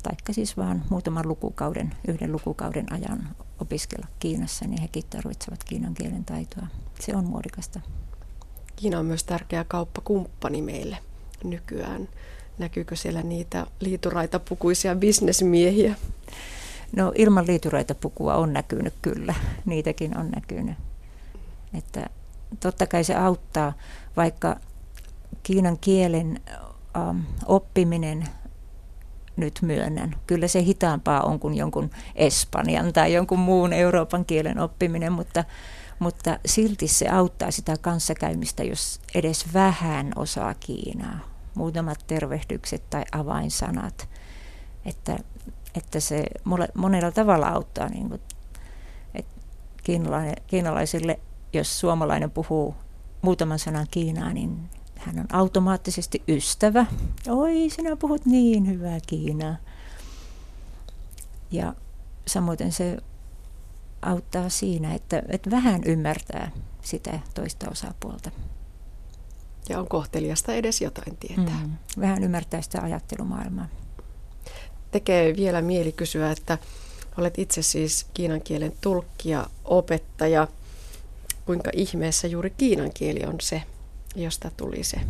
[0.03, 6.25] taikka siis vaan muutaman lukukauden, yhden lukukauden ajan opiskella Kiinassa, niin hekin tarvitsevat kiinan kielen
[6.25, 6.67] taitoa.
[6.99, 7.81] Se on muodikasta.
[8.79, 10.97] Kiina on myös tärkeä kauppakumppani meille
[11.43, 12.09] nykyään.
[12.57, 15.95] Näkyykö siellä niitä liituraita pukuisia bisnesmiehiä?
[16.95, 20.77] No ilman liituraita pukua on näkynyt kyllä, niitäkin on näkynyt.
[21.73, 22.09] Että
[22.59, 23.73] totta kai se auttaa,
[24.17, 24.55] vaikka
[25.43, 26.39] kiinan kielen
[26.97, 28.27] ähm, oppiminen
[29.35, 30.15] nyt myönnän.
[30.27, 35.43] Kyllä se hitaampaa on kuin jonkun espanjan tai jonkun muun Euroopan kielen oppiminen, mutta,
[35.99, 41.19] mutta silti se auttaa sitä kanssakäymistä, jos edes vähän osaa Kiinaa.
[41.55, 44.09] Muutamat tervehdykset tai avainsanat.
[44.85, 45.17] Että,
[45.75, 46.25] että se
[46.73, 48.21] monella tavalla auttaa niin kuin,
[49.15, 49.35] että
[50.47, 51.19] kiinalaisille,
[51.53, 52.75] jos suomalainen puhuu
[53.21, 56.85] muutaman sanan Kiinaa, niin hän on automaattisesti ystävä.
[57.27, 59.55] Oi, sinä puhut niin hyvää Kiinaa.
[61.51, 61.73] Ja
[62.27, 62.97] samoin se
[64.01, 68.31] auttaa siinä, että, että vähän ymmärtää sitä toista osapuolta.
[69.69, 71.59] Ja on kohteliasta edes jotain tietää.
[71.63, 73.67] Mm, vähän ymmärtää sitä ajattelumaailmaa.
[74.91, 76.57] Tekee vielä mieli kysyä, että
[77.17, 80.47] olet itse siis kiinan kielen tulkki ja opettaja.
[81.45, 83.63] Kuinka ihmeessä juuri kiinan kieli on se,
[84.15, 85.01] josta tuli se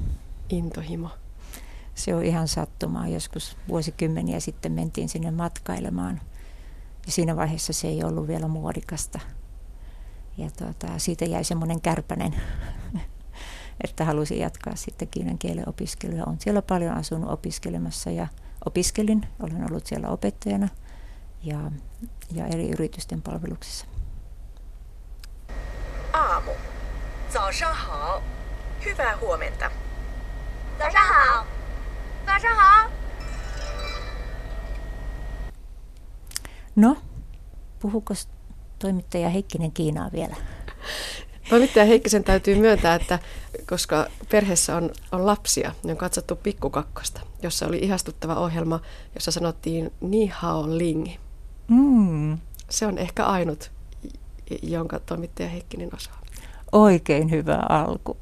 [0.50, 1.10] intohimo?
[1.96, 3.08] Se on ihan sattumaa.
[3.08, 6.22] Joskus vuosikymmeniä sitten mentiin sinne matkailemaan.
[7.09, 9.21] Ja siinä vaiheessa se ei ollut vielä muodikasta.
[10.37, 12.35] Ja tuota, siitä jäi semmoinen kärpänen,
[13.85, 16.25] että halusin jatkaa sitten kiinan kielen opiskelua.
[16.27, 18.27] Olen siellä paljon asunut opiskelemassa ja
[18.65, 19.27] opiskelin.
[19.41, 20.69] Olen ollut siellä opettajana
[21.43, 21.71] ja,
[22.33, 23.87] ja eri yritysten palveluksissa.
[26.13, 26.51] Aamu.
[27.35, 28.23] 早上好。
[28.85, 29.71] Hyvää huomenta.
[30.79, 31.45] 早上好.
[32.27, 32.98] 早上好.
[36.80, 36.98] No,
[37.80, 38.14] puhuko
[38.80, 40.36] toimittaja Heikkinen Kiinaa vielä?
[41.50, 43.20] Toimittaja Heikkisen täytyy myöntää, että
[43.70, 48.80] koska perheessä on, on lapsia, niin on katsottu Pikkukakkosta, jossa oli ihastuttava ohjelma,
[49.16, 51.08] jossa sanottiin Ni hao ling.
[51.68, 52.38] Mm.
[52.70, 53.72] Se on ehkä ainut,
[54.62, 56.20] jonka toimittaja Heikkinen osaa.
[56.72, 58.18] Oikein hyvä alku.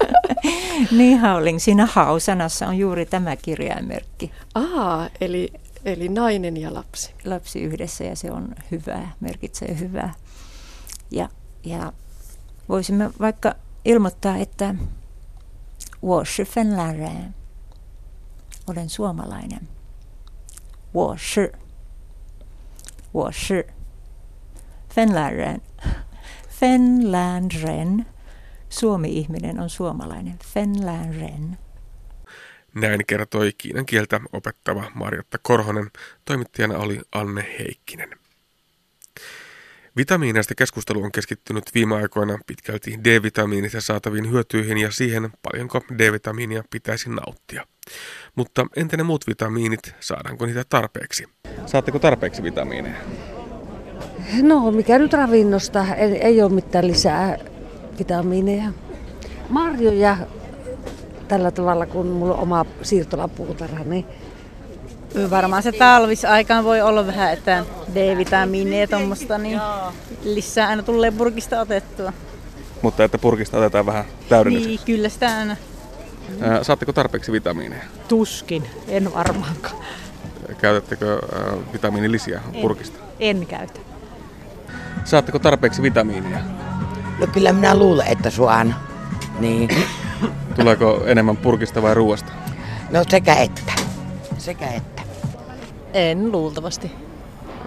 [0.98, 4.32] niin Hauling, siinä hausanassa on juuri tämä kirjaimerkki.
[4.54, 5.52] Aa, eli,
[5.84, 7.14] Eli nainen ja lapsi.
[7.24, 10.14] Lapsi yhdessä ja se on hyvää, merkitsee hyvää.
[11.10, 11.28] Ja,
[11.64, 11.92] ja
[12.68, 13.54] voisimme vaikka
[13.84, 14.74] ilmoittaa, että
[16.04, 16.46] Washi
[18.66, 19.68] olen suomalainen.
[20.94, 21.52] Washi.
[23.14, 23.66] Washi.
[24.94, 25.62] Fenläreen.
[26.48, 28.06] Fenlänren,
[28.68, 30.38] Suomi-ihminen on suomalainen.
[30.54, 31.58] Fenlänren.
[32.74, 35.90] Näin kertoi kiinan kieltä opettava Marjatta Korhonen.
[36.24, 38.10] Toimittajana oli Anne Heikkinen.
[39.96, 47.10] Vitamiineista keskustelu on keskittynyt viime aikoina pitkälti D-vitamiinista saataviin hyötyihin ja siihen, paljonko D-vitamiinia pitäisi
[47.10, 47.66] nauttia.
[48.34, 51.24] Mutta entä ne muut vitamiinit, saadaanko niitä tarpeeksi?
[51.66, 52.96] Saatteko tarpeeksi vitamiineja?
[54.42, 57.38] No, mikä nyt ravinnosta, ei, ei ole mitään lisää
[57.98, 58.72] vitamiineja.
[59.48, 60.16] Marjoja
[61.24, 64.06] tällä tavalla, kun mulla on oma siirtolapuutarha, niin
[65.30, 67.64] Varmaan se talvisaikaan voi olla vähän, että
[67.94, 69.60] D-vitamiineja ja tuommoista, niin
[70.22, 72.12] lisää aina tulee purkista otettua.
[72.82, 74.76] Mutta että purkista otetaan vähän täydennykseksi?
[74.76, 75.56] Niin, kyllä sitä aina.
[76.62, 77.82] Saatteko tarpeeksi vitamiineja?
[78.08, 79.76] Tuskin, en varmaankaan.
[80.58, 81.18] Käytättekö
[81.72, 82.98] vitamiinilisiä purkista?
[83.20, 83.80] En, en käytä.
[85.04, 86.38] Saatteko tarpeeksi vitamiinia?
[87.18, 88.74] No kyllä minä luulen, että suan.
[89.38, 89.68] Niin.
[90.56, 92.32] Tuleeko enemmän purkista vai ruoasta?
[92.90, 93.72] No sekä että.
[94.38, 95.02] Sekä että.
[95.92, 96.90] En luultavasti.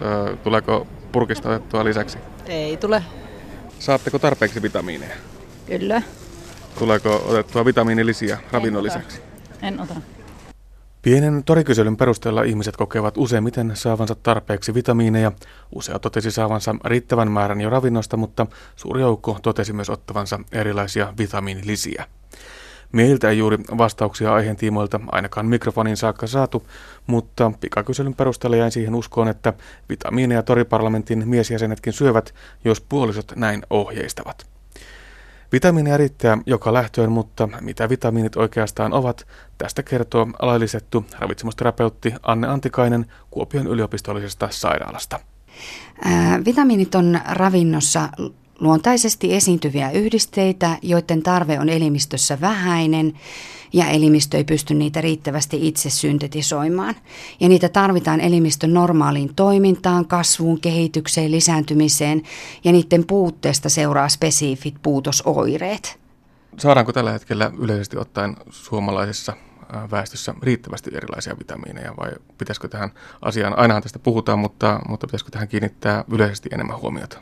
[0.01, 2.17] Öö, tuleeko purkista otettua lisäksi?
[2.45, 3.03] Ei tule.
[3.79, 5.15] Saatteko tarpeeksi vitamiineja?
[5.65, 6.01] Kyllä.
[6.79, 9.21] Tuleeko otettua vitamiinilisiä ravinnon lisäksi?
[9.61, 9.95] En ota.
[11.01, 15.31] Pienen torikyselyn perusteella ihmiset kokevat useimmiten saavansa tarpeeksi vitamiineja.
[15.75, 22.05] Usea totesi saavansa riittävän määrän jo ravinnosta, mutta suuri joukko totesi myös ottavansa erilaisia vitamiinilisiä.
[22.91, 26.67] Miehiltä ei juuri vastauksia aiheen tiimoilta ainakaan mikrofonin saakka saatu,
[27.07, 29.53] mutta pikakyselyn perusteella jäin siihen uskoon, että
[29.89, 32.33] vitamiineja toriparlamentin miesjäsenetkin syövät,
[32.65, 34.47] jos puolisot näin ohjeistavat.
[35.51, 39.27] Vitamiinia riittää joka lähtöön, mutta mitä vitamiinit oikeastaan ovat,
[39.57, 45.19] tästä kertoo laillisettu ravitsemusterapeutti Anne Antikainen Kuopion yliopistollisesta sairaalasta.
[46.45, 48.09] Vitamiinit on ravinnossa
[48.59, 53.13] luontaisesti esiintyviä yhdisteitä, joiden tarve on elimistössä vähäinen
[53.73, 56.95] ja elimistö ei pysty niitä riittävästi itse syntetisoimaan.
[57.39, 62.21] Ja niitä tarvitaan elimistön normaaliin toimintaan, kasvuun, kehitykseen, lisääntymiseen
[62.63, 65.99] ja niiden puutteesta seuraa spesifit puutosoireet.
[66.57, 69.33] Saadaanko tällä hetkellä yleisesti ottaen suomalaisessa
[69.91, 72.91] väestössä riittävästi erilaisia vitamiineja vai pitäisikö tähän
[73.21, 77.19] asiaan, ainahan tästä puhutaan, mutta, mutta pitäisikö tähän kiinnittää yleisesti enemmän huomiota?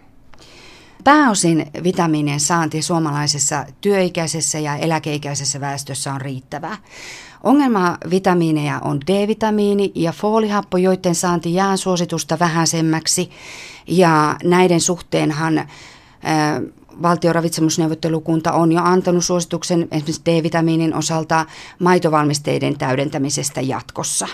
[1.03, 6.77] Pääosin vitamiinien saanti suomalaisessa työikäisessä ja eläkeikäisessä väestössä on riittävää.
[7.43, 13.29] Ongelma vitamiineja on D-vitamiini ja foolihappo, joiden saanti jää suositusta vähäisemmäksi.
[13.87, 15.67] Ja näiden suhteenhan äh,
[17.01, 21.45] valtioravitsemusneuvottelukunta on jo antanut suosituksen esimerkiksi D-vitamiinin osalta
[21.79, 24.27] maitovalmisteiden täydentämisestä jatkossa.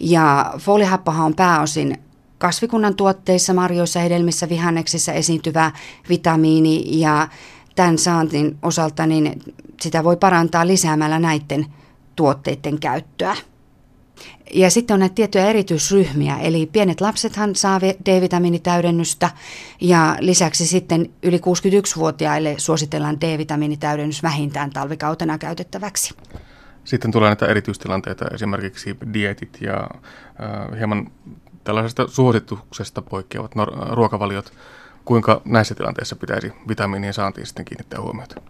[0.00, 2.03] Ja foolihappohan on pääosin
[2.44, 5.72] kasvikunnan tuotteissa, marjoissa, hedelmissä, vihanneksissa esiintyvä
[6.08, 7.28] vitamiini ja
[7.74, 9.42] tämän saantin osalta niin
[9.80, 11.66] sitä voi parantaa lisäämällä näiden
[12.16, 13.36] tuotteiden käyttöä.
[14.54, 19.30] Ja sitten on näitä tiettyjä erityisryhmiä, eli pienet lapsethan saa D-vitamiinitäydennystä
[19.80, 26.14] ja lisäksi sitten yli 61-vuotiaille suositellaan D-vitamiinitäydennys vähintään talvikautena käytettäväksi.
[26.84, 31.10] Sitten tulee näitä erityistilanteita, esimerkiksi dietit ja äh, hieman
[31.64, 33.52] tällaisesta suosituksesta poikkeavat
[33.90, 34.52] ruokavaliot.
[35.04, 38.40] Kuinka näissä tilanteissa pitäisi vitamiinien saantiin sitten kiinnittää huomiota?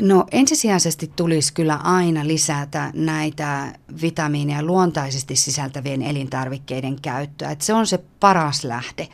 [0.00, 7.50] No ensisijaisesti tulisi kyllä aina lisätä näitä vitamiineja luontaisesti sisältävien elintarvikkeiden käyttöä.
[7.50, 9.08] Että se on se paras lähde.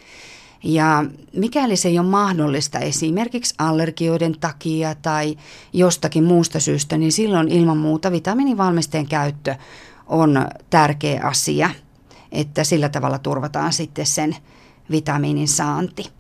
[0.65, 5.37] Ja mikäli se ei ole mahdollista esimerkiksi allergioiden takia tai
[5.73, 9.55] jostakin muusta syystä, niin silloin ilman muuta vitamiinivalmisteen käyttö
[10.07, 11.71] on tärkeä asia–
[12.35, 14.37] että sillä tavalla turvataan sitten sen
[14.91, 16.11] vitamiinin saanti.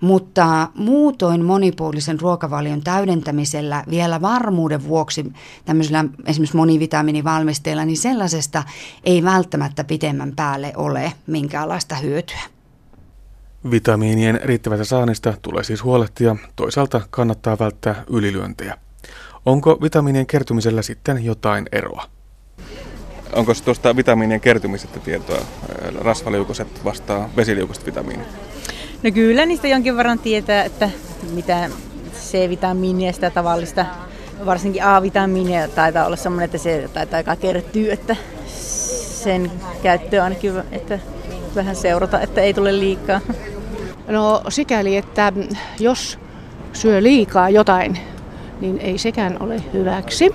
[0.00, 5.32] Mutta muutoin monipuolisen ruokavalion täydentämisellä vielä varmuuden vuoksi
[5.64, 8.62] tämmöisellä esimerkiksi monivitamiinivalmisteella, niin sellaisesta
[9.04, 12.40] ei välttämättä pitemmän päälle ole minkäänlaista hyötyä.
[13.70, 18.78] Vitamiinien riittävästä saannista tulee siis huolehtia, toisaalta kannattaa välttää ylilyöntejä.
[19.46, 22.04] Onko vitamiinien kertymisellä sitten jotain eroa?
[23.34, 25.38] Onko tuosta vitamiinien kertymisestä tietoa?
[26.00, 28.26] Rasvaliukoset vastaa vesiliukoiset vitamiinit.
[29.02, 30.90] No kyllä niistä jonkin verran tietää, että
[31.32, 31.70] mitä
[32.14, 33.86] C-vitamiinia sitä tavallista,
[34.46, 38.16] varsinkin A-vitamiinia taitaa olla sellainen, että se taitaa aika kertyy, että
[38.46, 40.98] sen käyttö ainakin, että
[41.54, 43.20] vähän seurata, että ei tule liikaa.
[44.08, 45.32] No sikäli, että
[45.80, 46.18] jos
[46.72, 47.98] syö liikaa jotain,
[48.60, 50.34] niin ei sekään ole hyväksi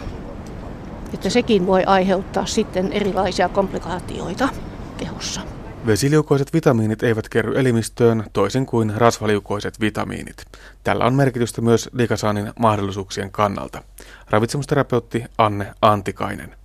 [1.14, 4.49] että sekin voi aiheuttaa sitten erilaisia komplikaatioita
[4.97, 5.41] kehossa.
[5.86, 10.45] Vesiliukoiset vitamiinit eivät kerry elimistöön toisin kuin rasvaliukoiset vitamiinit.
[10.84, 13.82] Tällä on merkitystä myös liikasaannin mahdollisuuksien kannalta.
[14.30, 16.55] Ravitsemusterapeutti Anne Antikainen.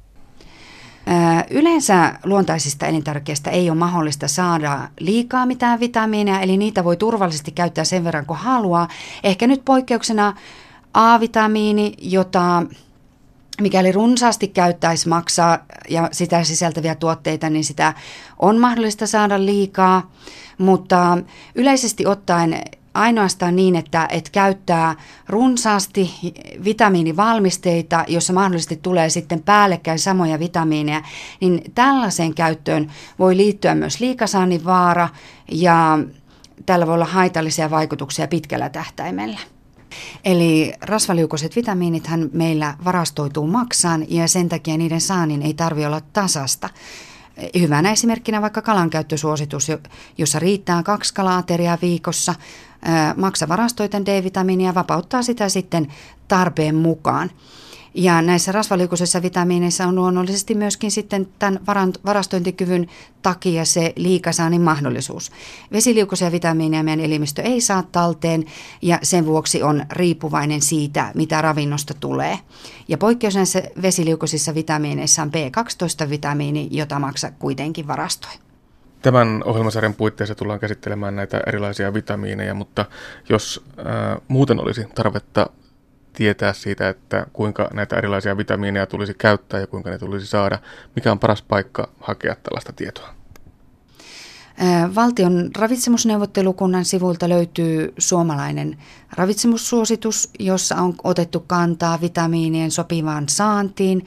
[1.50, 7.84] Yleensä luontaisista elintarvikkeista ei ole mahdollista saada liikaa mitään vitamiineja, eli niitä voi turvallisesti käyttää
[7.84, 8.88] sen verran kuin haluaa.
[9.22, 10.34] Ehkä nyt poikkeuksena
[10.94, 12.62] A-vitamiini, jota
[13.60, 17.94] mikäli runsaasti käyttäisi maksaa ja sitä sisältäviä tuotteita, niin sitä
[18.38, 20.10] on mahdollista saada liikaa,
[20.58, 21.18] mutta
[21.54, 22.60] yleisesti ottaen
[22.94, 24.94] ainoastaan niin, että, että käyttää
[25.28, 26.10] runsaasti
[26.64, 31.02] vitamiinivalmisteita, jossa mahdollisesti tulee sitten päällekkäin samoja vitamiineja,
[31.40, 35.08] niin tällaiseen käyttöön voi liittyä myös liikasaannin vaara
[35.52, 35.98] ja
[36.66, 39.38] tällä voi olla haitallisia vaikutuksia pitkällä tähtäimellä.
[40.24, 46.70] Eli rasvaliukoiset vitamiinithan meillä varastoituu maksaan ja sen takia niiden saannin ei tarvi olla tasasta.
[47.58, 49.68] Hyvänä esimerkkinä vaikka kalankäyttösuositus,
[50.18, 52.34] jossa riittää kaksi kalaateriaa viikossa.
[53.16, 55.88] Maksa varastoiten D-vitamiinia vapauttaa sitä sitten
[56.28, 57.30] tarpeen mukaan.
[57.94, 61.60] Ja näissä rasvaliukoisissa vitamiineissa on luonnollisesti myöskin sitten tämän
[62.06, 62.86] varastointikyvyn
[63.22, 65.32] takia se liikasaannin mahdollisuus.
[65.72, 68.44] Vesiliukoisia vitamiineja meidän elimistö ei saa talteen
[68.82, 72.38] ja sen vuoksi on riippuvainen siitä, mitä ravinnosta tulee.
[72.88, 78.32] Ja poikkeus näissä vesiliukoisissa vitamiineissa on B12-vitamiini, jota maksa kuitenkin varastoi.
[79.02, 82.84] Tämän ohjelmasarjan puitteissa tullaan käsittelemään näitä erilaisia vitamiineja, mutta
[83.28, 83.84] jos äh,
[84.28, 85.50] muuten olisi tarvetta
[86.14, 90.58] tietää siitä, että kuinka näitä erilaisia vitamiineja tulisi käyttää ja kuinka ne tulisi saada.
[90.96, 93.14] Mikä on paras paikka hakea tällaista tietoa?
[94.94, 98.78] Valtion ravitsemusneuvottelukunnan sivuilta löytyy suomalainen
[99.16, 104.06] ravitsemussuositus, jossa on otettu kantaa vitamiinien sopivaan saantiin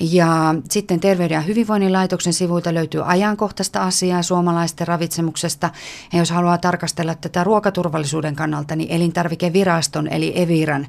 [0.00, 5.70] Ja sitten Terveyden ja hyvinvoinnin laitoksen sivuilta löytyy ajankohtaista asiaa suomalaisten ravitsemuksesta.
[6.12, 10.86] Ja jos haluaa tarkastella tätä ruokaturvallisuuden kannalta, niin elintarvikeviraston eli Eviran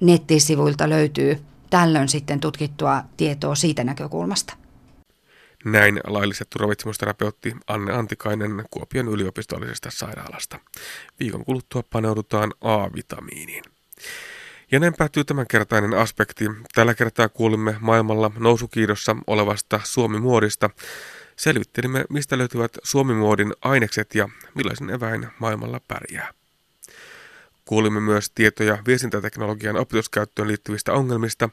[0.00, 1.40] nettisivuilta löytyy
[1.70, 4.56] tällöin sitten tutkittua tietoa siitä näkökulmasta.
[5.64, 10.58] Näin laillisettu ravitsemusterapeutti Anne Antikainen Kuopion yliopistollisesta sairaalasta.
[11.20, 13.64] Viikon kuluttua paneudutaan A-vitamiiniin.
[14.72, 16.44] Ja näin päättyy tämänkertainen aspekti.
[16.74, 20.70] Tällä kertaa kuulimme maailmalla nousukiidossa olevasta Suomi-muodista.
[21.36, 26.32] Selvittelimme, mistä löytyvät Suomi-muodin ainekset ja millaisen eväin maailmalla pärjää.
[27.64, 31.48] Kuulimme myös tietoja viestintäteknologian opetuskäyttöön liittyvistä ongelmista,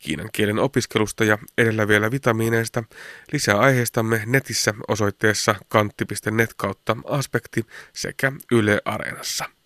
[0.00, 2.84] kiinan kielen opiskelusta ja edellä vielä vitamiineista.
[3.32, 9.59] Lisää aiheistamme netissä osoitteessa kantti.net kautta aspekti sekä Yle Areenassa.